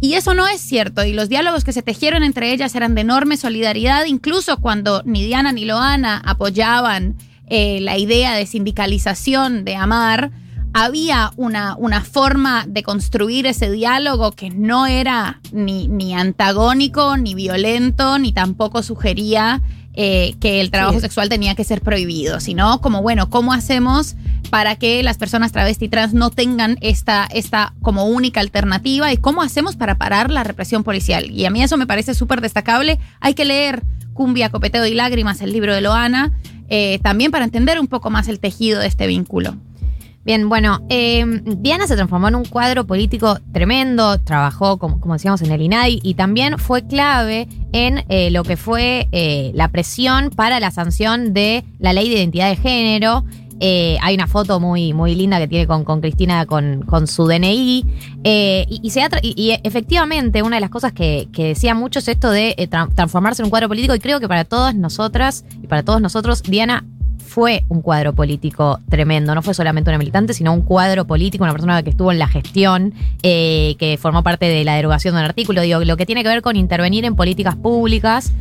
Y 0.00 0.14
eso 0.14 0.34
no 0.34 0.48
es 0.48 0.60
cierto. 0.60 1.04
Y 1.04 1.12
los 1.12 1.28
diálogos 1.28 1.64
que 1.64 1.72
se 1.72 1.82
tejieron 1.82 2.24
entre 2.24 2.52
ellas 2.52 2.74
eran 2.74 2.94
de 2.94 3.02
enorme 3.02 3.36
solidaridad, 3.36 4.04
incluso 4.06 4.58
cuando 4.58 5.02
ni 5.04 5.24
Diana 5.24 5.52
ni 5.52 5.64
Loana 5.64 6.20
apoyaban 6.24 7.16
eh, 7.46 7.80
la 7.80 7.98
idea 7.98 8.34
de 8.34 8.46
sindicalización 8.46 9.64
de 9.64 9.76
amar 9.76 10.32
había 10.74 11.32
una, 11.36 11.76
una 11.76 12.00
forma 12.00 12.64
de 12.66 12.82
construir 12.82 13.46
ese 13.46 13.70
diálogo 13.70 14.32
que 14.32 14.50
no 14.50 14.86
era 14.86 15.40
ni, 15.52 15.86
ni 15.88 16.14
antagónico, 16.14 17.16
ni 17.16 17.34
violento, 17.34 18.18
ni 18.18 18.32
tampoco 18.32 18.82
sugería 18.82 19.60
eh, 19.94 20.34
que 20.40 20.60
el 20.60 20.70
trabajo 20.70 20.94
Sí. 20.94 21.00
sexual 21.00 21.28
tenía 21.28 21.54
que 21.54 21.64
ser 21.64 21.80
prohibido, 21.82 22.40
sino 22.40 22.80
como, 22.80 23.02
bueno, 23.02 23.28
¿cómo 23.28 23.52
hacemos 23.52 24.14
para 24.50 24.76
que 24.76 25.02
las 25.02 25.18
personas 25.18 25.52
travesti 25.52 25.84
y 25.84 25.88
trans 25.88 26.14
no 26.14 26.30
tengan 26.30 26.78
esta, 26.80 27.26
esta 27.32 27.74
como 27.82 28.06
única 28.06 28.40
alternativa? 28.40 29.12
¿Y 29.12 29.16
cómo 29.18 29.42
hacemos 29.42 29.76
para 29.76 29.96
parar 29.98 30.30
la 30.30 30.44
represión 30.44 30.82
policial? 30.82 31.30
Y 31.30 31.44
a 31.44 31.50
mí 31.50 31.62
eso 31.62 31.76
me 31.76 31.86
parece 31.86 32.14
súper 32.14 32.40
destacable. 32.40 32.98
Hay 33.20 33.34
que 33.34 33.44
leer 33.44 33.82
Cumbia, 34.14 34.50
Copeteo 34.50 34.86
y 34.86 34.94
Lágrimas, 34.94 35.40
el 35.42 35.52
libro 35.52 35.74
de 35.74 35.80
Loana, 35.82 36.32
eh, 36.68 36.98
también 37.02 37.30
para 37.30 37.44
entender 37.44 37.78
un 37.80 37.86
poco 37.86 38.08
más 38.10 38.28
el 38.28 38.40
tejido 38.40 38.80
de 38.80 38.86
este 38.86 39.06
vínculo. 39.06 39.56
Bien, 40.24 40.48
bueno, 40.48 40.80
eh, 40.88 41.24
Diana 41.44 41.88
se 41.88 41.96
transformó 41.96 42.28
en 42.28 42.36
un 42.36 42.44
cuadro 42.44 42.86
político 42.86 43.38
tremendo, 43.52 44.18
trabajó, 44.20 44.78
como, 44.78 45.00
como 45.00 45.14
decíamos, 45.14 45.42
en 45.42 45.50
el 45.50 45.60
INAI 45.60 45.98
y 46.00 46.14
también 46.14 46.58
fue 46.58 46.86
clave 46.86 47.48
en 47.72 48.04
eh, 48.08 48.30
lo 48.30 48.44
que 48.44 48.56
fue 48.56 49.08
eh, 49.10 49.50
la 49.54 49.66
presión 49.68 50.30
para 50.30 50.60
la 50.60 50.70
sanción 50.70 51.34
de 51.34 51.64
la 51.80 51.92
ley 51.92 52.08
de 52.08 52.16
identidad 52.16 52.48
de 52.50 52.56
género. 52.56 53.24
Eh, 53.58 53.96
hay 54.00 54.14
una 54.14 54.28
foto 54.28 54.60
muy, 54.60 54.92
muy 54.92 55.14
linda 55.16 55.38
que 55.38 55.48
tiene 55.48 55.66
con, 55.66 55.84
con 55.84 56.00
Cristina 56.00 56.46
con, 56.46 56.82
con 56.82 57.08
su 57.08 57.26
DNI. 57.26 57.84
eh, 58.22 58.66
y, 58.68 58.90
se 58.90 59.00
y- 59.22 59.34
y 59.36 59.58
efectivamente, 59.64 60.42
una 60.42 60.56
de 60.56 60.60
las 60.60 60.70
cosas 60.70 60.92
que, 60.92 61.28
que 61.32 61.48
decía 61.48 61.74
mucho 61.74 61.98
es 61.98 62.06
esto 62.06 62.30
de 62.30 62.54
tra- 62.70 62.92
transformarse 62.94 63.42
en 63.42 63.46
un 63.46 63.50
cuadro 63.50 63.66
político. 63.68 63.94
Y 63.94 63.98
creo 64.00 64.20
que 64.20 64.28
para 64.28 64.44
todas 64.44 64.74
nosotras 64.76 65.44
y 65.62 65.66
para 65.66 65.82
todos 65.82 66.00
nosotros, 66.00 66.42
Diana 66.44 66.84
fue 67.32 67.64
un 67.68 67.80
cuadro 67.80 68.12
político 68.14 68.78
tremendo. 68.88 69.34
No 69.34 69.42
fue 69.42 69.54
solamente 69.54 69.90
una 69.90 69.98
militante, 69.98 70.34
sino 70.34 70.52
un 70.52 70.60
cuadro 70.62 71.06
político, 71.06 71.44
una 71.44 71.52
persona 71.52 71.82
que 71.82 71.90
estuvo 71.90 72.12
en 72.12 72.18
la 72.18 72.28
gestión, 72.28 72.92
eh, 73.22 73.74
que 73.78 73.96
formó 73.96 74.22
parte 74.22 74.46
de 74.46 74.62
la 74.64 74.74
derogación 74.76 75.14
de 75.14 75.20
un 75.20 75.24
artículo, 75.26 75.62
digo, 75.62 75.80
lo 75.84 75.96
que 75.96 76.04
tiene 76.06 76.22
que 76.22 76.28
ver 76.28 76.42
con 76.42 76.56
intervenir 76.56 77.04
en 77.04 77.16
políticas 77.16 77.56
públicas. 77.56 78.32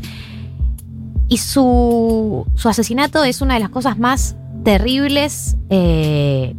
Y 1.27 1.38
su, 1.38 2.45
su 2.55 2.67
asesinato 2.69 3.24
es 3.24 3.41
una 3.41 3.53
de 3.53 3.62
las 3.62 3.69
cosas 3.69 3.98
más 3.98 4.36
terribles, 4.65 5.55
eh, 5.69 6.53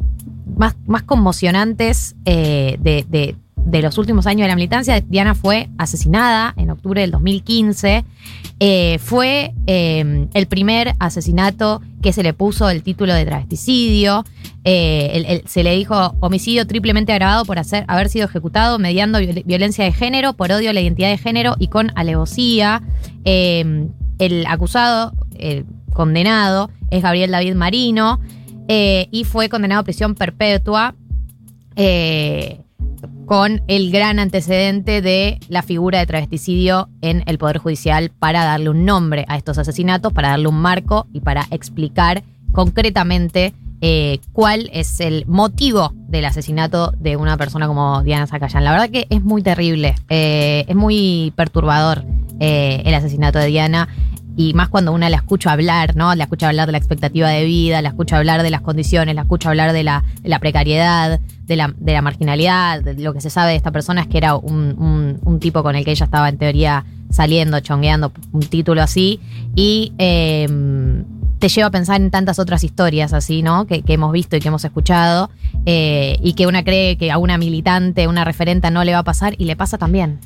más, 0.57 0.75
más 0.87 1.03
conmocionantes 1.03 2.17
eh, 2.25 2.77
de, 2.81 3.05
de- 3.09 3.37
de 3.65 3.81
los 3.81 3.97
últimos 3.97 4.27
años 4.27 4.43
de 4.45 4.49
la 4.49 4.57
militancia. 4.57 5.01
Diana 5.01 5.37
fue 5.37 5.69
asesinada 5.79 6.53
en 6.57 6.71
octubre 6.71 7.01
del 7.01 7.12
2015. 7.12 8.05
Eh, 8.64 9.00
fue 9.00 9.52
eh, 9.66 10.28
el 10.35 10.47
primer 10.47 10.92
asesinato 11.00 11.83
que 12.00 12.12
se 12.12 12.23
le 12.23 12.33
puso 12.33 12.71
el 12.71 12.85
título 12.85 13.12
de 13.12 13.25
travesticidio. 13.25 14.25
Eh, 14.62 15.42
se 15.47 15.64
le 15.64 15.75
dijo 15.75 16.14
homicidio 16.21 16.64
triplemente 16.64 17.11
agravado 17.12 17.45
por 17.45 17.59
hacer, 17.59 17.85
haber 17.88 18.09
sido 18.09 18.26
ejecutado 18.26 18.78
mediando 18.78 19.19
viol- 19.19 19.42
violencia 19.45 19.85
de 19.85 19.92
género, 19.92 20.35
por 20.35 20.52
odio 20.52 20.71
a 20.71 20.73
la 20.75 20.81
identidad 20.81 21.11
de 21.11 21.19
género 21.19 21.57
y 21.59 21.66
con 21.66 21.90
alevosía. 21.97 22.83
Eh, 23.25 23.88
el 24.21 24.47
acusado, 24.47 25.12
el 25.37 25.66
condenado, 25.92 26.71
es 26.90 27.02
Gabriel 27.02 27.33
David 27.33 27.57
Marino 27.57 28.21
eh, 28.69 29.09
y 29.11 29.25
fue 29.25 29.49
condenado 29.49 29.81
a 29.81 29.85
prisión 29.85 30.14
perpetua. 30.14 30.95
Con 33.27 33.63
el 33.69 33.91
gran 33.91 34.19
antecedente 34.19 35.03
de 35.03 35.39
la 35.49 35.63
figura 35.63 35.99
de 35.99 36.07
travesticidio 36.07 36.89
en 37.01 37.23
el 37.27 37.39
Poder 37.39 37.59
Judicial 37.59 38.11
para 38.19 38.45
darle 38.45 38.71
un 38.71 38.85
nombre 38.85 39.25
a 39.29 39.37
estos 39.37 39.59
asesinatos, 39.59 40.13
para 40.13 40.31
darle 40.31 40.49
un 40.49 40.61
marco 40.61 41.07
y 41.13 41.21
para 41.21 41.47
explicar 41.51 42.23
concretamente 42.53 43.55
eh, 43.85 44.21
cuál 44.33 44.71
es 44.73 45.01
el 45.01 45.27
motivo 45.27 45.93
del 46.07 46.25
asesinato 46.25 46.93
de 47.01 47.17
una 47.17 47.37
persona 47.37 47.67
como 47.67 48.03
Diana 48.05 48.29
Zacayán. 48.29 48.63
La 48.63 48.71
verdad 48.71 48.91
que 48.91 49.09
es 49.11 49.25
muy 49.25 49.43
terrible, 49.43 49.97
eh, 50.09 50.65
es 50.69 50.77
muy 50.77 51.33
perturbador 51.35 52.05
eh, 52.39 52.83
el 52.85 52.95
asesinato 52.95 53.41
de 53.41 53.47
Diana. 53.47 53.89
Y 54.37 54.55
más 54.55 54.69
cuando 54.69 54.93
una 54.93 55.11
la 55.11 55.17
escucha 55.17 55.51
hablar, 55.51 55.97
¿no? 55.97 56.15
La 56.15 56.25
escucha 56.25 56.49
hablar 56.49 56.67
de 56.67 56.73
la 56.73 56.79
expectativa 56.79 57.29
de 57.29 57.45
vida, 57.45 57.83
la 57.83 57.89
escucha 57.89 58.17
hablar 58.17 58.43
de 58.45 58.51
las 58.51 58.61
condiciones, 58.61 59.15
la 59.17 59.23
escucha 59.23 59.49
hablar 59.49 59.73
de 59.73 59.83
la, 59.83 60.05
de 60.23 60.29
la 60.29 60.39
precariedad, 60.39 61.21
de 61.57 61.93
la, 61.93 62.03
marginalidad. 62.03 62.83
lo 62.99 63.13
que 63.13 63.21
se 63.21 63.31
sabe 63.31 63.53
de 63.53 63.57
esta 63.57 63.71
persona 63.71 64.03
es 64.03 64.07
que 64.09 64.19
era 64.19 64.37
un, 64.37 65.39
tipo 65.41 65.63
con 65.63 65.77
el 65.77 65.85
que 65.85 65.93
ella 65.93 66.05
estaba 66.05 66.29
en 66.29 66.39
teoría 66.39 66.85
saliendo, 67.11 67.61
chongueando, 67.61 68.13
un 68.33 68.43
título 68.43 68.83
así. 68.83 69.21
Y 69.55 69.93
eh, 69.99 70.49
te 71.39 71.49
lleva 71.49 71.69
a 71.69 71.71
pensar 71.71 72.01
en 72.01 72.11
tantas 72.11 72.39
otras 72.39 72.63
historias 72.63 73.13
así, 73.13 73.43
¿no? 73.43 73.67
Que, 73.67 73.83
que 73.83 73.95
hemos 73.95 74.13
visto 74.13 74.37
y 74.37 74.41
que 74.41 74.49
hemos 74.49 74.65
escuchado. 74.65 75.31
eh, 75.67 76.19
y 76.23 76.35
que 76.35 76.47
una 76.47 76.65
cree 76.65 76.97
que 76.97 77.11
a 77.11 77.19
una 77.19 77.39
militante, 77.39 78.07
una 78.09 78.25
referenta 78.25 78.71
no 78.71 78.85
le 78.85 78.93
va 78.93 79.01
a 79.01 79.05
pasar 79.05 79.35
y 79.39 79.45
le 79.45 79.57
pasa 79.57 79.79
también. 79.79 80.19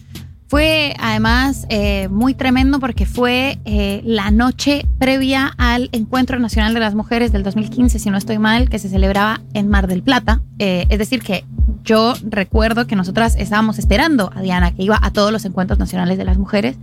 Fue 0.49 0.95
además 1.01 1.67
eh, 1.71 2.07
muy 2.09 2.33
tremendo 2.33 2.79
porque 2.79 3.05
fue 3.05 3.59
eh, 3.65 4.01
la 4.05 4.31
noche 4.31 4.87
previa 4.99 5.53
al 5.59 5.89
Encuentro 5.91 6.39
Nacional 6.39 6.73
de 6.73 6.79
las 6.79 6.95
Mujeres 6.95 7.33
del 7.33 7.43
2015, 7.43 7.99
si 7.99 8.11
no 8.11 8.17
estoy 8.17 8.39
mal, 8.39 8.69
que 8.69 8.79
se 8.79 8.89
celebraba 8.89 9.41
en 9.55 9.69
Mar 9.69 9.89
del 9.89 10.03
Plata. 10.03 10.43
Eh, 10.61 10.87
es 10.89 11.01
decir, 11.01 11.21
que 11.21 11.45
yo 11.83 12.15
recuerdo 12.23 12.87
que 12.87 12.95
nosotras 12.95 13.35
estábamos 13.37 13.81
esperando 13.81 14.31
a 14.37 14.41
Diana, 14.41 14.73
que 14.73 14.85
iba 14.85 15.01
a 15.03 15.11
todos 15.13 15.33
los 15.33 15.45
encuentros 15.45 15.81
nacionales 15.81 16.17
de 16.17 16.25
las 16.25 16.39
mujeres. 16.39 16.77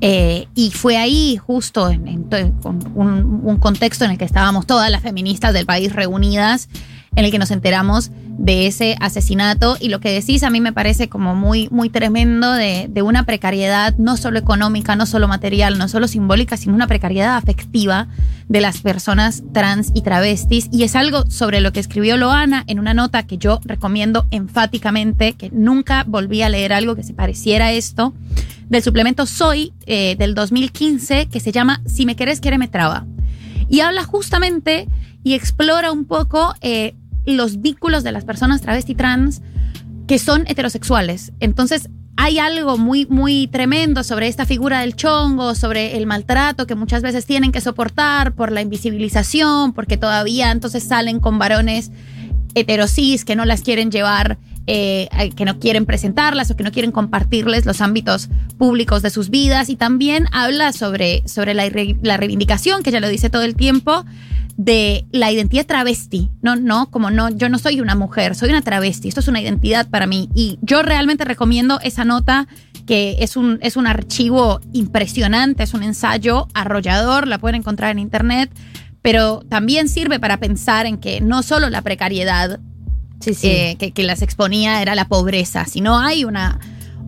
y 0.00 0.70
fue 0.72 0.96
ahí, 0.96 1.36
justo 1.36 1.88
en, 1.88 2.24
con 2.60 2.92
un 2.96 3.56
contexto 3.58 4.04
en 4.04 4.10
el 4.10 4.18
que 4.18 4.24
estábamos 4.24 4.66
todas 4.66 4.90
las 4.90 5.02
feministas 5.02 5.54
del 5.54 5.64
país 5.64 5.92
reunidas, 5.92 6.68
en 7.14 7.24
el 7.24 7.30
que 7.30 7.38
nos 7.38 7.50
enteramos 7.50 8.10
de 8.38 8.66
ese 8.66 8.96
asesinato. 9.00 9.76
Y 9.80 9.88
lo 9.88 10.00
que 10.00 10.12
decís 10.12 10.42
a 10.42 10.50
mí 10.50 10.60
me 10.60 10.72
parece 10.72 11.08
como 11.08 11.34
muy, 11.34 11.68
muy 11.70 11.88
tremendo 11.88 12.52
de, 12.52 12.86
de 12.88 13.02
una 13.02 13.24
precariedad, 13.24 13.96
no 13.96 14.16
solo 14.16 14.38
económica, 14.38 14.96
no 14.96 15.06
solo 15.06 15.28
material, 15.28 15.78
no 15.78 15.88
solo 15.88 16.08
simbólica, 16.08 16.56
sino 16.56 16.74
una 16.74 16.86
precariedad 16.86 17.36
afectiva 17.36 18.08
de 18.48 18.60
las 18.60 18.80
personas 18.80 19.42
trans 19.52 19.90
y 19.94 20.02
travestis. 20.02 20.68
Y 20.70 20.84
es 20.84 20.96
algo 20.96 21.28
sobre 21.30 21.60
lo 21.60 21.72
que 21.72 21.80
escribió 21.80 22.16
Loana 22.16 22.64
en 22.66 22.78
una 22.78 22.94
nota 22.94 23.26
que 23.26 23.38
yo 23.38 23.60
recomiendo 23.64 24.26
enfáticamente, 24.30 25.32
que 25.32 25.50
nunca 25.50 26.04
volví 26.06 26.42
a 26.42 26.48
leer 26.48 26.72
algo 26.72 26.94
que 26.94 27.02
se 27.02 27.14
pareciera 27.14 27.66
a 27.66 27.72
esto, 27.72 28.14
del 28.68 28.82
suplemento 28.82 29.26
Soy 29.26 29.72
eh, 29.86 30.16
del 30.18 30.34
2015, 30.34 31.26
que 31.26 31.40
se 31.40 31.52
llama 31.52 31.82
Si 31.86 32.06
me 32.06 32.16
querés, 32.16 32.40
me 32.58 32.68
traba. 32.68 33.06
Y 33.68 33.80
habla 33.80 34.04
justamente 34.04 34.88
y 35.24 35.34
explora 35.34 35.90
un 35.90 36.04
poco 36.04 36.54
eh, 36.60 36.94
los 37.26 37.60
vínculos 37.60 38.04
de 38.04 38.12
las 38.12 38.24
personas 38.24 38.62
travesti 38.62 38.94
trans 38.94 39.42
que 40.06 40.18
son 40.18 40.44
heterosexuales. 40.46 41.32
Entonces, 41.40 41.90
hay 42.16 42.38
algo 42.38 42.78
muy, 42.78 43.06
muy 43.06 43.46
tremendo 43.48 44.02
sobre 44.02 44.28
esta 44.28 44.46
figura 44.46 44.80
del 44.80 44.96
chongo, 44.96 45.54
sobre 45.54 45.96
el 45.96 46.06
maltrato 46.06 46.66
que 46.66 46.74
muchas 46.74 47.02
veces 47.02 47.26
tienen 47.26 47.52
que 47.52 47.60
soportar 47.60 48.34
por 48.34 48.52
la 48.52 48.62
invisibilización, 48.62 49.74
porque 49.74 49.98
todavía 49.98 50.50
entonces 50.50 50.82
salen 50.84 51.20
con 51.20 51.38
varones 51.38 51.90
heterosis 52.54 53.26
que 53.26 53.36
no 53.36 53.44
las 53.44 53.60
quieren 53.60 53.90
llevar, 53.90 54.38
eh, 54.66 55.08
que 55.36 55.44
no 55.44 55.58
quieren 55.58 55.86
presentarlas 55.86 56.50
o 56.50 56.56
que 56.56 56.64
no 56.64 56.72
quieren 56.72 56.92
compartirles 56.92 57.66
los 57.66 57.80
ámbitos 57.80 58.28
públicos 58.58 59.02
de 59.02 59.10
sus 59.10 59.30
vidas. 59.30 59.68
Y 59.68 59.76
también 59.76 60.26
habla 60.32 60.72
sobre, 60.72 61.22
sobre 61.26 61.54
la, 61.54 61.70
la 62.02 62.16
reivindicación, 62.16 62.82
que 62.82 62.90
ella 62.90 63.00
lo 63.00 63.08
dice 63.08 63.30
todo 63.30 63.42
el 63.42 63.56
tiempo, 63.56 64.04
de 64.56 65.06
la 65.12 65.30
identidad 65.30 65.66
travesti. 65.66 66.30
No, 66.42 66.56
no, 66.56 66.90
como 66.90 67.10
no, 67.10 67.28
yo 67.30 67.48
no 67.48 67.58
soy 67.58 67.80
una 67.80 67.94
mujer, 67.94 68.34
soy 68.34 68.50
una 68.50 68.62
travesti. 68.62 69.08
Esto 69.08 69.20
es 69.20 69.28
una 69.28 69.40
identidad 69.40 69.88
para 69.88 70.06
mí. 70.06 70.30
Y 70.34 70.58
yo 70.62 70.82
realmente 70.82 71.24
recomiendo 71.24 71.78
esa 71.80 72.04
nota 72.04 72.48
que 72.86 73.16
es 73.20 73.36
un, 73.36 73.58
es 73.62 73.76
un 73.76 73.86
archivo 73.86 74.60
impresionante, 74.72 75.64
es 75.64 75.74
un 75.74 75.82
ensayo 75.82 76.48
arrollador, 76.54 77.26
la 77.26 77.38
pueden 77.38 77.56
encontrar 77.56 77.90
en 77.90 77.98
internet, 77.98 78.50
pero 79.02 79.40
también 79.48 79.88
sirve 79.88 80.18
para 80.18 80.38
pensar 80.38 80.86
en 80.86 80.98
que 80.98 81.20
no 81.20 81.42
solo 81.42 81.68
la 81.68 81.82
precariedad 81.82 82.60
Sí, 83.20 83.34
sí. 83.34 83.48
eh, 83.48 83.76
que, 83.78 83.92
que 83.92 84.02
las 84.02 84.22
exponía 84.22 84.80
era 84.82 84.94
la 84.94 85.08
pobreza, 85.08 85.64
sino 85.64 85.98
hay 85.98 86.24
una, 86.24 86.60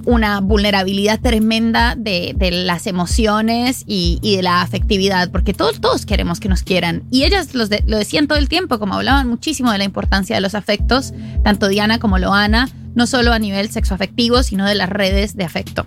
una 0.05 0.41
vulnerabilidad 0.41 1.21
tremenda 1.21 1.95
de, 1.97 2.35
de 2.37 2.50
las 2.50 2.87
emociones 2.87 3.85
y, 3.87 4.19
y 4.23 4.37
de 4.37 4.43
la 4.43 4.62
afectividad, 4.62 5.31
porque 5.31 5.55
todos, 5.55 5.81
todos 5.81 6.07
queremos 6.07 6.41
que 6.41 6.49
nos 6.49 6.62
quieran. 6.62 7.05
Y 7.11 7.25
ellas 7.25 7.55
los 7.55 7.69
de- 7.69 7.85
lo 7.87 7.99
decían 7.99 8.27
todo 8.27 8.38
el 8.38 8.49
tiempo, 8.49 8.79
como 8.79 8.95
hablaban 8.95 9.29
muchísimo 9.29 9.71
de 9.71 9.79
la 9.79 9.85
importancia 9.85 10.35
de 10.35 10.41
los 10.41 10.55
afectos, 10.55 11.12
tanto 11.45 11.69
Diana 11.69 11.99
como 11.99 12.19
Loana, 12.19 12.69
no 12.95 13.07
solo 13.07 13.33
a 13.33 13.38
nivel 13.38 13.71
sexoafectivo, 13.71 14.43
sino 14.43 14.67
de 14.67 14.75
las 14.75 14.88
redes 14.88 15.37
de 15.37 15.45
afecto. 15.45 15.87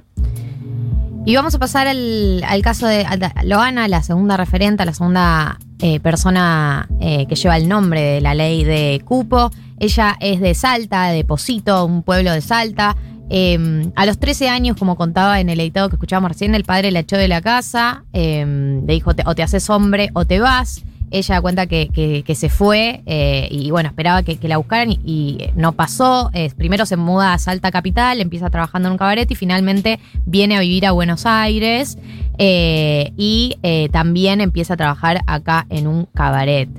Y 1.25 1.35
vamos 1.35 1.53
a 1.53 1.59
pasar 1.59 1.87
al, 1.87 2.43
al 2.47 2.61
caso 2.63 2.87
de 2.87 3.05
Loana, 3.43 3.87
la 3.87 4.01
segunda 4.01 4.37
referente, 4.37 4.85
la 4.85 4.93
segunda 4.93 5.59
eh, 5.81 5.99
persona 5.99 6.87
eh, 6.99 7.25
que 7.27 7.35
lleva 7.35 7.57
el 7.57 7.67
nombre 7.67 8.01
de 8.01 8.21
la 8.21 8.33
ley 8.35 8.63
de 8.63 9.01
cupo. 9.05 9.51
Ella 9.79 10.15
es 10.19 10.39
de 10.39 10.53
Salta, 10.53 11.07
de 11.09 11.23
Posito, 11.25 11.85
un 11.85 12.03
pueblo 12.03 12.31
de 12.31 12.41
Salta. 12.41 12.95
Eh, 13.29 13.89
a 13.95 14.05
los 14.05 14.19
13 14.19 14.49
años, 14.49 14.75
como 14.77 14.95
contaba 14.95 15.39
en 15.39 15.49
el 15.49 15.59
editado 15.59 15.89
que 15.89 15.95
escuchábamos 15.95 16.31
recién, 16.31 16.53
el 16.53 16.63
padre 16.65 16.91
la 16.91 16.99
echó 16.99 17.17
de 17.17 17.27
la 17.27 17.41
casa, 17.41 18.03
eh, 18.13 18.45
le 18.85 18.93
dijo 18.93 19.15
"Te- 19.15 19.23
o 19.25 19.33
te 19.35 19.41
haces 19.43 19.69
hombre 19.69 20.09
o 20.13 20.25
te 20.25 20.39
vas. 20.39 20.83
Ella 21.11 21.41
cuenta 21.41 21.67
que, 21.67 22.23
se 22.33 22.49
fue 22.49 23.03
eh, 23.05 23.49
y 23.51 23.69
bueno, 23.69 23.89
esperaba 23.89 24.23
que, 24.23 24.37
la 24.47 24.57
buscaran 24.57 24.91
y, 24.91 25.49
no 25.55 25.73
pasó. 25.73 26.31
Eh, 26.33 26.49
primero 26.57 26.85
se 26.85 26.95
muda 26.95 27.33
a 27.33 27.37
Salta 27.37 27.69
Capital, 27.69 28.21
empieza 28.21 28.49
trabajando 28.49 28.87
en 28.87 28.93
un 28.93 28.97
cabaret 28.97 29.29
y 29.29 29.35
finalmente 29.35 29.99
viene 30.25 30.55
a 30.55 30.61
vivir 30.61 30.85
a 30.85 30.91
Buenos 30.91 31.25
Aires 31.25 31.97
eh, 32.37 33.11
y 33.17 33.57
también 33.91 34.39
empieza 34.39 34.75
a 34.75 34.77
trabajar 34.77 35.21
acá 35.27 35.67
en 35.69 35.87
un 35.87 36.05
cabaret. 36.05 36.69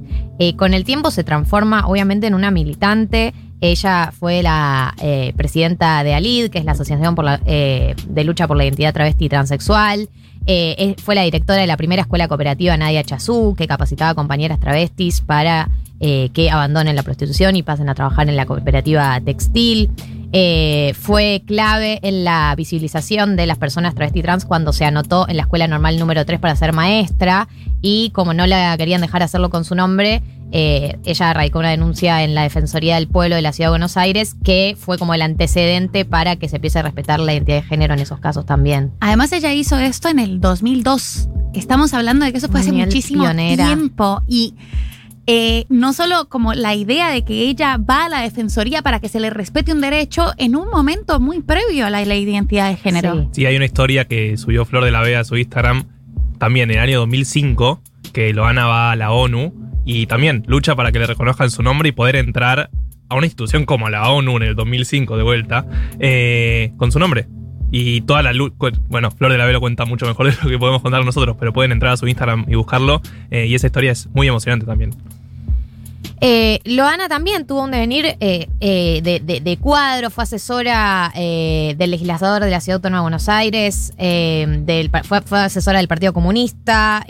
Con 0.56 0.74
el 0.74 0.84
tiempo 0.84 1.10
se 1.10 1.22
transforma 1.22 1.86
obviamente 1.86 2.26
en 2.26 2.34
una 2.34 2.50
militante. 2.50 3.34
Ella 3.60 4.12
fue 4.18 4.42
la 4.42 4.94
presidenta 5.36 6.02
de 6.02 6.14
ALID, 6.14 6.48
que 6.48 6.58
es 6.58 6.64
la 6.64 6.72
Asociación 6.72 7.14
de 7.14 8.24
Lucha 8.24 8.48
por 8.48 8.56
la 8.56 8.64
Identidad 8.64 8.94
Travesti 8.94 9.26
y 9.26 9.28
Transexual. 9.28 10.08
Eh, 10.46 10.96
fue 11.02 11.14
la 11.14 11.22
directora 11.22 11.60
de 11.60 11.66
la 11.66 11.76
primera 11.76 12.02
escuela 12.02 12.28
cooperativa 12.28 12.76
Nadia 12.76 13.04
Chazú, 13.04 13.54
que 13.56 13.68
capacitaba 13.68 14.10
a 14.10 14.14
compañeras 14.14 14.58
travestis 14.58 15.20
para 15.20 15.68
eh, 16.00 16.30
que 16.34 16.50
abandonen 16.50 16.96
la 16.96 17.04
prostitución 17.04 17.54
y 17.54 17.62
pasen 17.62 17.88
a 17.88 17.94
trabajar 17.94 18.28
en 18.28 18.36
la 18.36 18.44
cooperativa 18.46 19.20
textil. 19.20 19.90
Eh, 20.34 20.94
fue 20.98 21.42
clave 21.46 21.98
en 22.02 22.24
la 22.24 22.54
visibilización 22.56 23.36
de 23.36 23.46
las 23.46 23.58
personas 23.58 23.94
travesti 23.94 24.20
y 24.20 24.22
trans 24.22 24.46
cuando 24.46 24.72
se 24.72 24.86
anotó 24.86 25.28
en 25.28 25.36
la 25.36 25.42
escuela 25.42 25.68
normal 25.68 25.98
número 25.98 26.24
3 26.24 26.40
para 26.40 26.56
ser 26.56 26.72
maestra 26.72 27.48
y 27.82 28.10
como 28.10 28.32
no 28.32 28.46
la 28.46 28.74
querían 28.78 29.02
dejar 29.02 29.22
hacerlo 29.22 29.50
con 29.50 29.66
su 29.66 29.74
nombre, 29.74 30.22
eh, 30.50 30.98
ella 31.04 31.34
radicó 31.34 31.58
una 31.58 31.70
denuncia 31.70 32.22
en 32.22 32.34
la 32.34 32.42
Defensoría 32.42 32.94
del 32.94 33.08
Pueblo 33.08 33.36
de 33.36 33.42
la 33.42 33.52
Ciudad 33.52 33.68
de 33.68 33.72
Buenos 33.72 33.98
Aires 33.98 34.34
que 34.42 34.74
fue 34.78 34.96
como 34.96 35.12
el 35.12 35.20
antecedente 35.20 36.06
para 36.06 36.36
que 36.36 36.48
se 36.48 36.56
empiece 36.56 36.78
a 36.78 36.82
respetar 36.82 37.20
la 37.20 37.34
identidad 37.34 37.56
de 37.56 37.68
género 37.68 37.92
en 37.92 38.00
esos 38.00 38.18
casos 38.18 38.46
también. 38.46 38.92
Además, 39.00 39.32
ella 39.32 39.52
hizo 39.52 39.78
esto 39.78 40.08
en 40.08 40.18
el 40.18 40.40
2002. 40.40 41.28
Estamos 41.52 41.92
hablando 41.92 42.24
de 42.24 42.32
que 42.32 42.38
eso 42.38 42.48
fue 42.48 42.60
hace 42.60 42.72
muchísimo 42.72 43.24
pionera. 43.24 43.66
tiempo. 43.66 44.22
Y 44.26 44.54
eh, 45.26 45.66
no 45.68 45.92
solo 45.92 46.28
como 46.28 46.54
la 46.54 46.74
idea 46.74 47.10
de 47.10 47.24
que 47.24 47.48
ella 47.48 47.76
va 47.78 48.06
a 48.06 48.08
la 48.08 48.22
defensoría 48.22 48.82
para 48.82 49.00
que 49.00 49.08
se 49.08 49.20
le 49.20 49.30
respete 49.30 49.72
un 49.72 49.80
derecho 49.80 50.32
en 50.36 50.56
un 50.56 50.68
momento 50.68 51.20
muy 51.20 51.40
previo 51.40 51.86
a 51.86 51.90
la 51.90 52.04
ley 52.04 52.24
de 52.24 52.32
identidad 52.32 52.68
de 52.68 52.76
género. 52.76 53.14
Sí. 53.14 53.28
Sí, 53.32 53.46
hay 53.46 53.56
una 53.56 53.64
historia 53.64 54.06
que 54.06 54.36
subió 54.36 54.64
Flor 54.64 54.84
de 54.84 54.90
la 54.90 55.00
Vega 55.00 55.20
a 55.20 55.24
su 55.24 55.36
Instagram 55.36 55.86
también 56.38 56.70
en 56.70 56.78
el 56.78 56.82
año 56.82 56.98
2005, 57.00 57.82
que 58.12 58.32
Loana 58.32 58.66
va 58.66 58.90
a 58.90 58.96
la 58.96 59.12
ONU 59.12 59.54
y 59.84 60.06
también 60.06 60.42
lucha 60.46 60.74
para 60.74 60.90
que 60.90 60.98
le 60.98 61.06
reconozcan 61.06 61.50
su 61.50 61.62
nombre 61.62 61.90
y 61.90 61.92
poder 61.92 62.16
entrar 62.16 62.70
a 63.08 63.14
una 63.14 63.26
institución 63.26 63.64
como 63.64 63.88
la 63.90 64.10
ONU 64.10 64.38
en 64.38 64.42
el 64.42 64.56
2005 64.56 65.16
de 65.16 65.22
vuelta, 65.22 65.66
eh, 66.00 66.72
con 66.78 66.90
su 66.90 66.98
nombre. 66.98 67.28
Y 67.72 68.02
toda 68.02 68.22
la 68.22 68.34
lucha, 68.34 68.54
bueno, 68.88 69.10
Flor 69.10 69.32
de 69.32 69.38
la 69.38 69.46
Vega 69.46 69.54
lo 69.54 69.60
cuenta 69.60 69.86
mucho 69.86 70.06
mejor 70.06 70.26
de 70.26 70.36
lo 70.42 70.48
que 70.48 70.58
podemos 70.58 70.82
contar 70.82 71.04
nosotros, 71.04 71.36
pero 71.40 71.52
pueden 71.52 71.72
entrar 71.72 71.92
a 71.92 71.96
su 71.96 72.06
Instagram 72.06 72.44
y 72.46 72.54
buscarlo. 72.54 73.00
eh, 73.30 73.46
y 73.46 73.54
esa 73.54 73.66
historia 73.66 73.90
es 73.90 74.08
muy 74.12 74.28
emocionante 74.28 74.66
también. 74.66 74.90
Eh, 76.20 76.60
Loana 76.64 77.08
también 77.08 77.46
tuvo 77.46 77.64
un 77.64 77.72
devenir 77.72 78.16
eh, 78.20 78.48
eh, 78.60 79.00
de, 79.02 79.56
cuadro, 79.58 80.08
fue 80.10 80.24
asesora 80.24 81.12
del 81.14 81.90
legislador 81.90 82.44
de 82.44 82.50
la 82.50 82.60
Ciudad 82.60 82.76
Autónoma 82.76 82.98
de 82.98 83.02
Buenos 83.02 83.28
Aires, 83.28 83.92
fue, 83.96 85.40
asesora 85.40 85.78
del 85.78 85.88
Partido 85.88 86.12
Comunista, 86.12 87.04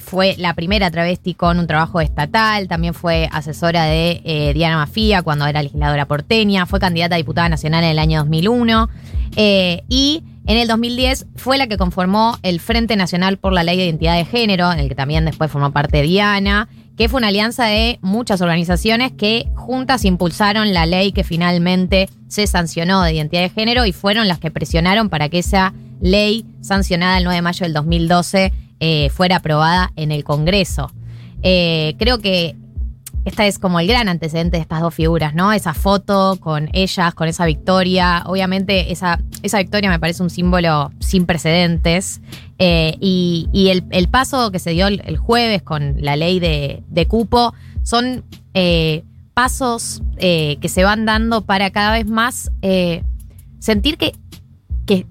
fue 0.00 0.34
la 0.36 0.54
primera 0.54 0.90
travesti 0.90 1.34
con 1.34 1.58
un 1.58 1.66
trabajo 1.66 2.00
estatal, 2.00 2.66
también 2.66 2.94
fue 2.94 3.28
asesora 3.30 3.84
de 3.84 4.52
Diana 4.54 4.78
Mafía 4.78 5.22
cuando 5.22 5.46
era 5.46 5.62
legisladora 5.62 6.06
porteña, 6.06 6.66
fue 6.66 6.80
candidata 6.80 7.14
a 7.14 7.18
diputada 7.18 7.48
nacional 7.48 7.84
en 7.84 7.90
el 7.90 7.98
año 7.98 8.20
2001 8.20 8.88
eh, 9.36 9.82
y 9.88 10.22
en 10.46 10.56
el 10.56 10.66
2010 10.68 11.26
fue 11.36 11.58
la 11.58 11.66
que 11.66 11.76
conformó 11.76 12.38
el 12.42 12.60
Frente 12.60 12.96
Nacional 12.96 13.36
por 13.38 13.52
la 13.52 13.62
Ley 13.62 13.76
de 13.76 13.84
Identidad 13.84 14.16
de 14.16 14.24
Género, 14.24 14.72
en 14.72 14.80
el 14.80 14.88
que 14.88 14.94
también 14.94 15.24
después 15.24 15.50
formó 15.50 15.70
parte 15.70 16.02
Diana, 16.02 16.68
que 17.00 17.08
fue 17.08 17.16
una 17.16 17.28
alianza 17.28 17.64
de 17.64 17.98
muchas 18.02 18.42
organizaciones 18.42 19.10
que 19.10 19.48
juntas 19.54 20.04
impulsaron 20.04 20.74
la 20.74 20.84
ley 20.84 21.12
que 21.12 21.24
finalmente 21.24 22.10
se 22.28 22.46
sancionó 22.46 23.00
de 23.00 23.14
identidad 23.14 23.40
de 23.40 23.48
género 23.48 23.86
y 23.86 23.92
fueron 23.92 24.28
las 24.28 24.38
que 24.38 24.50
presionaron 24.50 25.08
para 25.08 25.30
que 25.30 25.38
esa 25.38 25.72
ley 26.02 26.44
sancionada 26.60 27.16
el 27.16 27.24
9 27.24 27.36
de 27.36 27.40
mayo 27.40 27.64
del 27.64 27.72
2012 27.72 28.52
eh, 28.80 29.08
fuera 29.08 29.36
aprobada 29.36 29.92
en 29.96 30.12
el 30.12 30.24
Congreso. 30.24 30.92
Eh, 31.42 31.94
creo 31.98 32.18
que 32.18 32.54
esta 33.24 33.46
es 33.46 33.58
como 33.58 33.80
el 33.80 33.86
gran 33.86 34.08
antecedente 34.08 34.56
de 34.56 34.62
estas 34.62 34.80
dos 34.80 34.94
figuras, 34.94 35.34
¿no? 35.34 35.52
Esa 35.52 35.74
foto 35.74 36.38
con 36.40 36.70
ellas, 36.72 37.14
con 37.14 37.28
esa 37.28 37.44
victoria. 37.44 38.22
Obviamente, 38.26 38.92
esa, 38.92 39.20
esa 39.42 39.58
victoria 39.58 39.90
me 39.90 39.98
parece 39.98 40.22
un 40.22 40.30
símbolo 40.30 40.90
sin 41.00 41.26
precedentes. 41.26 42.20
Eh, 42.58 42.96
y 43.00 43.48
y 43.52 43.68
el, 43.68 43.84
el 43.90 44.08
paso 44.08 44.50
que 44.50 44.58
se 44.58 44.70
dio 44.70 44.86
el, 44.86 45.16
jueves 45.16 45.62
con 45.62 45.96
la 45.98 46.16
ley 46.16 46.40
de, 46.40 46.82
de 46.88 47.06
cupo 47.06 47.54
son 47.82 48.24
eh, 48.54 49.04
pasos 49.34 50.02
eh, 50.16 50.56
que 50.60 50.68
se 50.68 50.84
van 50.84 51.04
dando 51.04 51.42
para 51.42 51.70
cada 51.70 51.92
vez 51.92 52.06
más 52.06 52.50
sentir 53.58 53.98
que, 53.98 54.14
que, 54.86 55.06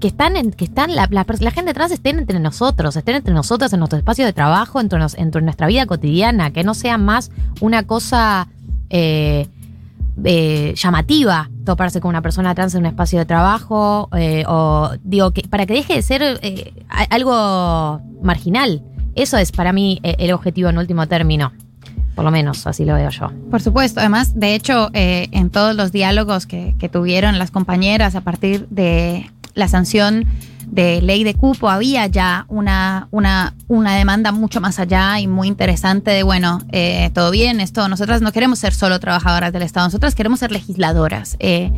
que 0.00 0.08
están, 0.08 0.36
en- 0.36 0.52
que 0.52 0.64
están 0.64 0.94
la, 0.94 1.08
la, 1.10 1.50
gente 1.50 1.72
trans 1.74 1.92
estén 1.92 2.18
entre 2.18 2.38
nosotros, 2.40 2.96
estén 2.96 3.16
entre 3.16 3.32
nosotros 3.34 3.72
en 3.72 3.78
nuestro 3.80 3.98
espacio 3.98 4.24
de 4.26 4.32
trabajo, 4.32 4.80
entre, 4.80 4.98
entre 5.16 5.42
nuestra 5.42 5.66
vida 5.66 5.86
cotidiana, 5.86 6.50
que 6.50 6.64
no 6.64 6.74
sea 6.74 6.98
más 6.98 7.30
una 7.60 7.84
cosa 7.84 8.48
eh, 8.90 9.48
eh, 10.24 10.74
llamativa 10.76 11.50
toparse 11.64 12.00
con 12.00 12.10
una 12.10 12.22
persona 12.22 12.54
trans 12.54 12.74
en 12.74 12.80
un 12.80 12.86
espacio 12.86 13.18
de 13.18 13.24
trabajo, 13.24 14.08
eh, 14.16 14.44
o 14.46 14.90
digo, 15.02 15.30
que 15.32 15.42
para 15.48 15.66
que 15.66 15.74
deje 15.74 15.94
de 15.94 16.02
ser 16.02 16.22
eh, 16.42 16.72
algo 17.10 18.00
marginal. 18.22 18.82
Eso 19.14 19.38
es 19.38 19.52
para 19.52 19.72
mí 19.72 20.00
el 20.02 20.32
objetivo 20.32 20.68
en 20.68 20.76
último 20.78 21.06
término. 21.06 21.52
Por 22.16 22.24
lo 22.24 22.30
menos, 22.30 22.66
así 22.66 22.84
lo 22.84 22.94
veo 22.94 23.10
yo. 23.10 23.30
Por 23.50 23.62
supuesto, 23.62 24.00
además, 24.00 24.38
de 24.38 24.54
hecho, 24.54 24.90
en 24.92 25.50
todos 25.50 25.74
los 25.76 25.92
diálogos 25.92 26.46
que 26.46 26.90
tuvieron 26.92 27.38
las 27.38 27.50
compañeras 27.50 28.14
a 28.16 28.20
partir 28.22 28.66
de 28.68 29.30
la 29.54 29.68
sanción 29.68 30.26
de 30.66 31.02
ley 31.02 31.24
de 31.24 31.34
cupo, 31.34 31.68
había 31.68 32.06
ya 32.06 32.46
una, 32.48 33.08
una, 33.10 33.54
una 33.68 33.94
demanda 33.94 34.32
mucho 34.32 34.60
más 34.60 34.78
allá 34.78 35.20
y 35.20 35.26
muy 35.26 35.46
interesante 35.46 36.10
de, 36.10 36.22
bueno, 36.22 36.60
eh, 36.72 37.10
todo 37.14 37.30
bien, 37.30 37.60
esto, 37.60 37.88
nosotras 37.88 38.22
no 38.22 38.32
queremos 38.32 38.58
ser 38.58 38.74
solo 38.74 38.98
trabajadoras 38.98 39.52
del 39.52 39.62
Estado, 39.62 39.86
nosotras 39.86 40.14
queremos 40.14 40.40
ser 40.40 40.50
legisladoras. 40.52 41.36
eh, 41.38 41.70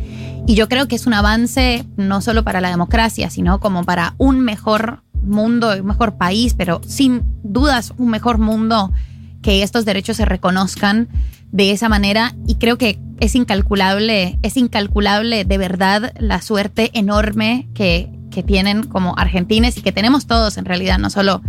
y 0.47 0.55
yo 0.55 0.69
creo 0.69 0.87
que 0.87 0.95
es 0.95 1.05
un 1.05 1.13
avance 1.13 1.85
no 1.97 2.21
solo 2.21 2.45
para 2.45 2.61
la 2.61 2.69
democracia, 2.69 3.29
sino 3.29 3.59
como 3.59 3.83
para 3.83 4.15
un 4.17 4.39
mejor 4.39 5.03
mundo, 5.21 5.73
un 5.77 5.85
mejor 5.85 6.15
país, 6.15 6.53
pero 6.57 6.79
sin 6.87 7.23
dudas 7.43 7.93
un 7.97 8.09
mejor 8.09 8.37
mundo 8.37 8.93
que 9.41 9.61
estos 9.61 9.83
derechos 9.83 10.17
se 10.17 10.25
reconozcan 10.25 11.09
de 11.51 11.71
esa 11.71 11.89
manera 11.89 12.33
y 12.47 12.55
creo 12.55 12.77
que 12.77 12.99
es 13.19 13.35
incalculable, 13.35 14.37
es 14.43 14.57
incalculable 14.57 15.43
de 15.45 15.57
verdad 15.57 16.13
la 16.19 16.41
suerte 16.41 16.91
enorme 16.93 17.67
que, 17.73 18.09
que 18.31 18.43
tienen 18.43 18.83
como 18.83 19.17
argentines 19.17 19.77
y 19.77 19.81
que 19.81 19.91
tenemos 19.91 20.27
todos 20.27 20.57
en 20.57 20.65
realidad, 20.65 20.99
no 20.99 21.09
solo 21.09 21.41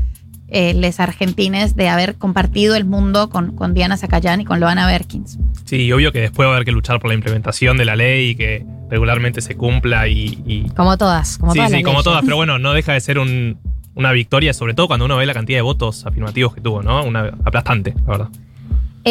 eh, 0.51 0.73
les 0.73 0.99
argentines 0.99 1.77
de 1.77 1.91
haber 1.91 2.15
compartido 2.17 2.75
el 2.75 2.87
mundo 2.87 3.29
con, 3.29 3.55
con 3.55 3.75
Diana 3.75 3.99
Zacayán 3.99 4.41
y 4.41 4.45
con 4.47 4.61
Loana 4.61 4.87
Berkins. 4.87 5.39
Sí, 5.67 5.77
y 5.85 5.93
obvio 5.93 6.11
que 6.11 6.21
después 6.21 6.47
va 6.47 6.53
a 6.53 6.55
haber 6.55 6.65
que 6.65 6.73
luchar 6.73 7.01
por 7.01 7.09
la 7.09 7.15
implementación 7.15 7.77
de 7.77 7.85
la 7.85 7.97
ley 7.97 8.31
y 8.31 8.35
que 8.35 8.65
regularmente 8.89 9.43
se 9.43 9.57
cumpla 9.57 10.09
y. 10.09 10.43
y- 10.47 10.71
Como 10.75 10.97
todas, 10.97 11.37
como 11.37 11.53
sí, 11.53 11.59
todas. 11.59 11.71
sí, 11.71 11.77
las 11.83 11.85
como 11.85 12.03
todas, 12.03 12.23
pero 12.25 12.37
bueno, 12.37 12.59
no 12.59 12.73
deja 12.73 12.95
de 12.95 13.01
ser 13.01 13.19
un- 13.19 13.59
una 13.95 14.13
victoria, 14.13 14.55
sobre 14.55 14.73
todo 14.73 14.87
cuando 14.87 15.05
uno 15.05 15.19
ve 15.19 15.27
la 15.27 15.35
cantidad 15.35 15.59
de 15.59 15.63
votos 15.63 16.07
afirmativos 16.07 16.55
que 16.55 16.63
tuvo, 16.63 16.83
¿no? 16.83 17.05
Una 17.05 17.25
aplastante, 17.45 17.93
la 18.07 18.11
verdad. 18.13 18.29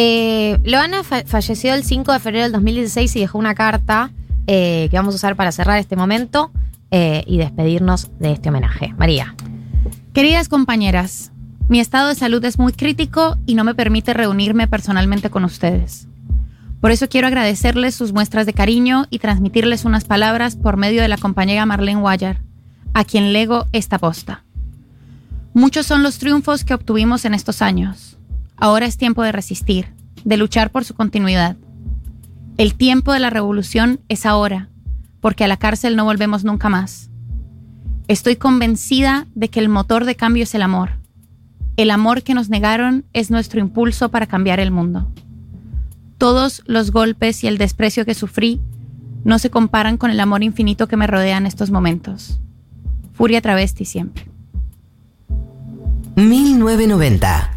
Eh, 0.00 0.60
Loana 0.64 1.02
fa- 1.02 1.24
falleció 1.26 1.74
el 1.74 1.82
5 1.82 2.12
de 2.12 2.20
febrero 2.20 2.44
del 2.44 2.52
2016 2.52 3.16
y 3.16 3.18
dejó 3.20 3.36
una 3.36 3.56
carta 3.56 4.12
eh, 4.46 4.86
que 4.92 4.96
vamos 4.96 5.12
a 5.12 5.16
usar 5.16 5.34
para 5.34 5.50
cerrar 5.50 5.76
este 5.78 5.96
momento 5.96 6.52
eh, 6.92 7.24
y 7.26 7.38
despedirnos 7.38 8.08
de 8.20 8.30
este 8.30 8.48
homenaje. 8.50 8.94
María. 8.96 9.34
Queridas 10.12 10.48
compañeras, 10.48 11.32
mi 11.68 11.80
estado 11.80 12.10
de 12.10 12.14
salud 12.14 12.44
es 12.44 12.60
muy 12.60 12.72
crítico 12.72 13.38
y 13.44 13.56
no 13.56 13.64
me 13.64 13.74
permite 13.74 14.14
reunirme 14.14 14.68
personalmente 14.68 15.30
con 15.30 15.44
ustedes. 15.44 16.06
Por 16.80 16.92
eso 16.92 17.08
quiero 17.08 17.26
agradecerles 17.26 17.96
sus 17.96 18.12
muestras 18.12 18.46
de 18.46 18.52
cariño 18.52 19.06
y 19.10 19.18
transmitirles 19.18 19.84
unas 19.84 20.04
palabras 20.04 20.54
por 20.54 20.76
medio 20.76 21.02
de 21.02 21.08
la 21.08 21.18
compañera 21.18 21.66
Marlene 21.66 22.00
Guayar, 22.00 22.40
a 22.94 23.02
quien 23.04 23.32
lego 23.32 23.66
esta 23.72 23.98
posta. 23.98 24.44
Muchos 25.54 25.86
son 25.86 26.04
los 26.04 26.18
triunfos 26.18 26.62
que 26.62 26.74
obtuvimos 26.74 27.24
en 27.24 27.34
estos 27.34 27.62
años. 27.62 28.16
Ahora 28.60 28.86
es 28.86 28.96
tiempo 28.96 29.22
de 29.22 29.32
resistir, 29.32 29.86
de 30.24 30.36
luchar 30.36 30.70
por 30.70 30.84
su 30.84 30.94
continuidad. 30.94 31.56
El 32.56 32.74
tiempo 32.74 33.12
de 33.12 33.20
la 33.20 33.30
revolución 33.30 34.00
es 34.08 34.26
ahora, 34.26 34.68
porque 35.20 35.44
a 35.44 35.48
la 35.48 35.56
cárcel 35.56 35.94
no 35.94 36.04
volvemos 36.04 36.44
nunca 36.44 36.68
más. 36.68 37.08
Estoy 38.08 38.36
convencida 38.36 39.26
de 39.34 39.48
que 39.48 39.60
el 39.60 39.68
motor 39.68 40.04
de 40.04 40.16
cambio 40.16 40.42
es 40.42 40.54
el 40.54 40.62
amor. 40.62 40.90
El 41.76 41.92
amor 41.92 42.24
que 42.24 42.34
nos 42.34 42.48
negaron 42.48 43.04
es 43.12 43.30
nuestro 43.30 43.60
impulso 43.60 44.08
para 44.08 44.26
cambiar 44.26 44.58
el 44.58 44.72
mundo. 44.72 45.06
Todos 46.16 46.62
los 46.66 46.90
golpes 46.90 47.44
y 47.44 47.46
el 47.46 47.58
desprecio 47.58 48.04
que 48.04 48.14
sufrí 48.14 48.60
no 49.22 49.38
se 49.38 49.50
comparan 49.50 49.98
con 49.98 50.10
el 50.10 50.18
amor 50.18 50.42
infinito 50.42 50.88
que 50.88 50.96
me 50.96 51.06
rodea 51.06 51.36
en 51.36 51.46
estos 51.46 51.70
momentos. 51.70 52.40
Furia 53.12 53.40
travesti 53.40 53.84
siempre. 53.84 54.26
1990. 56.16 57.52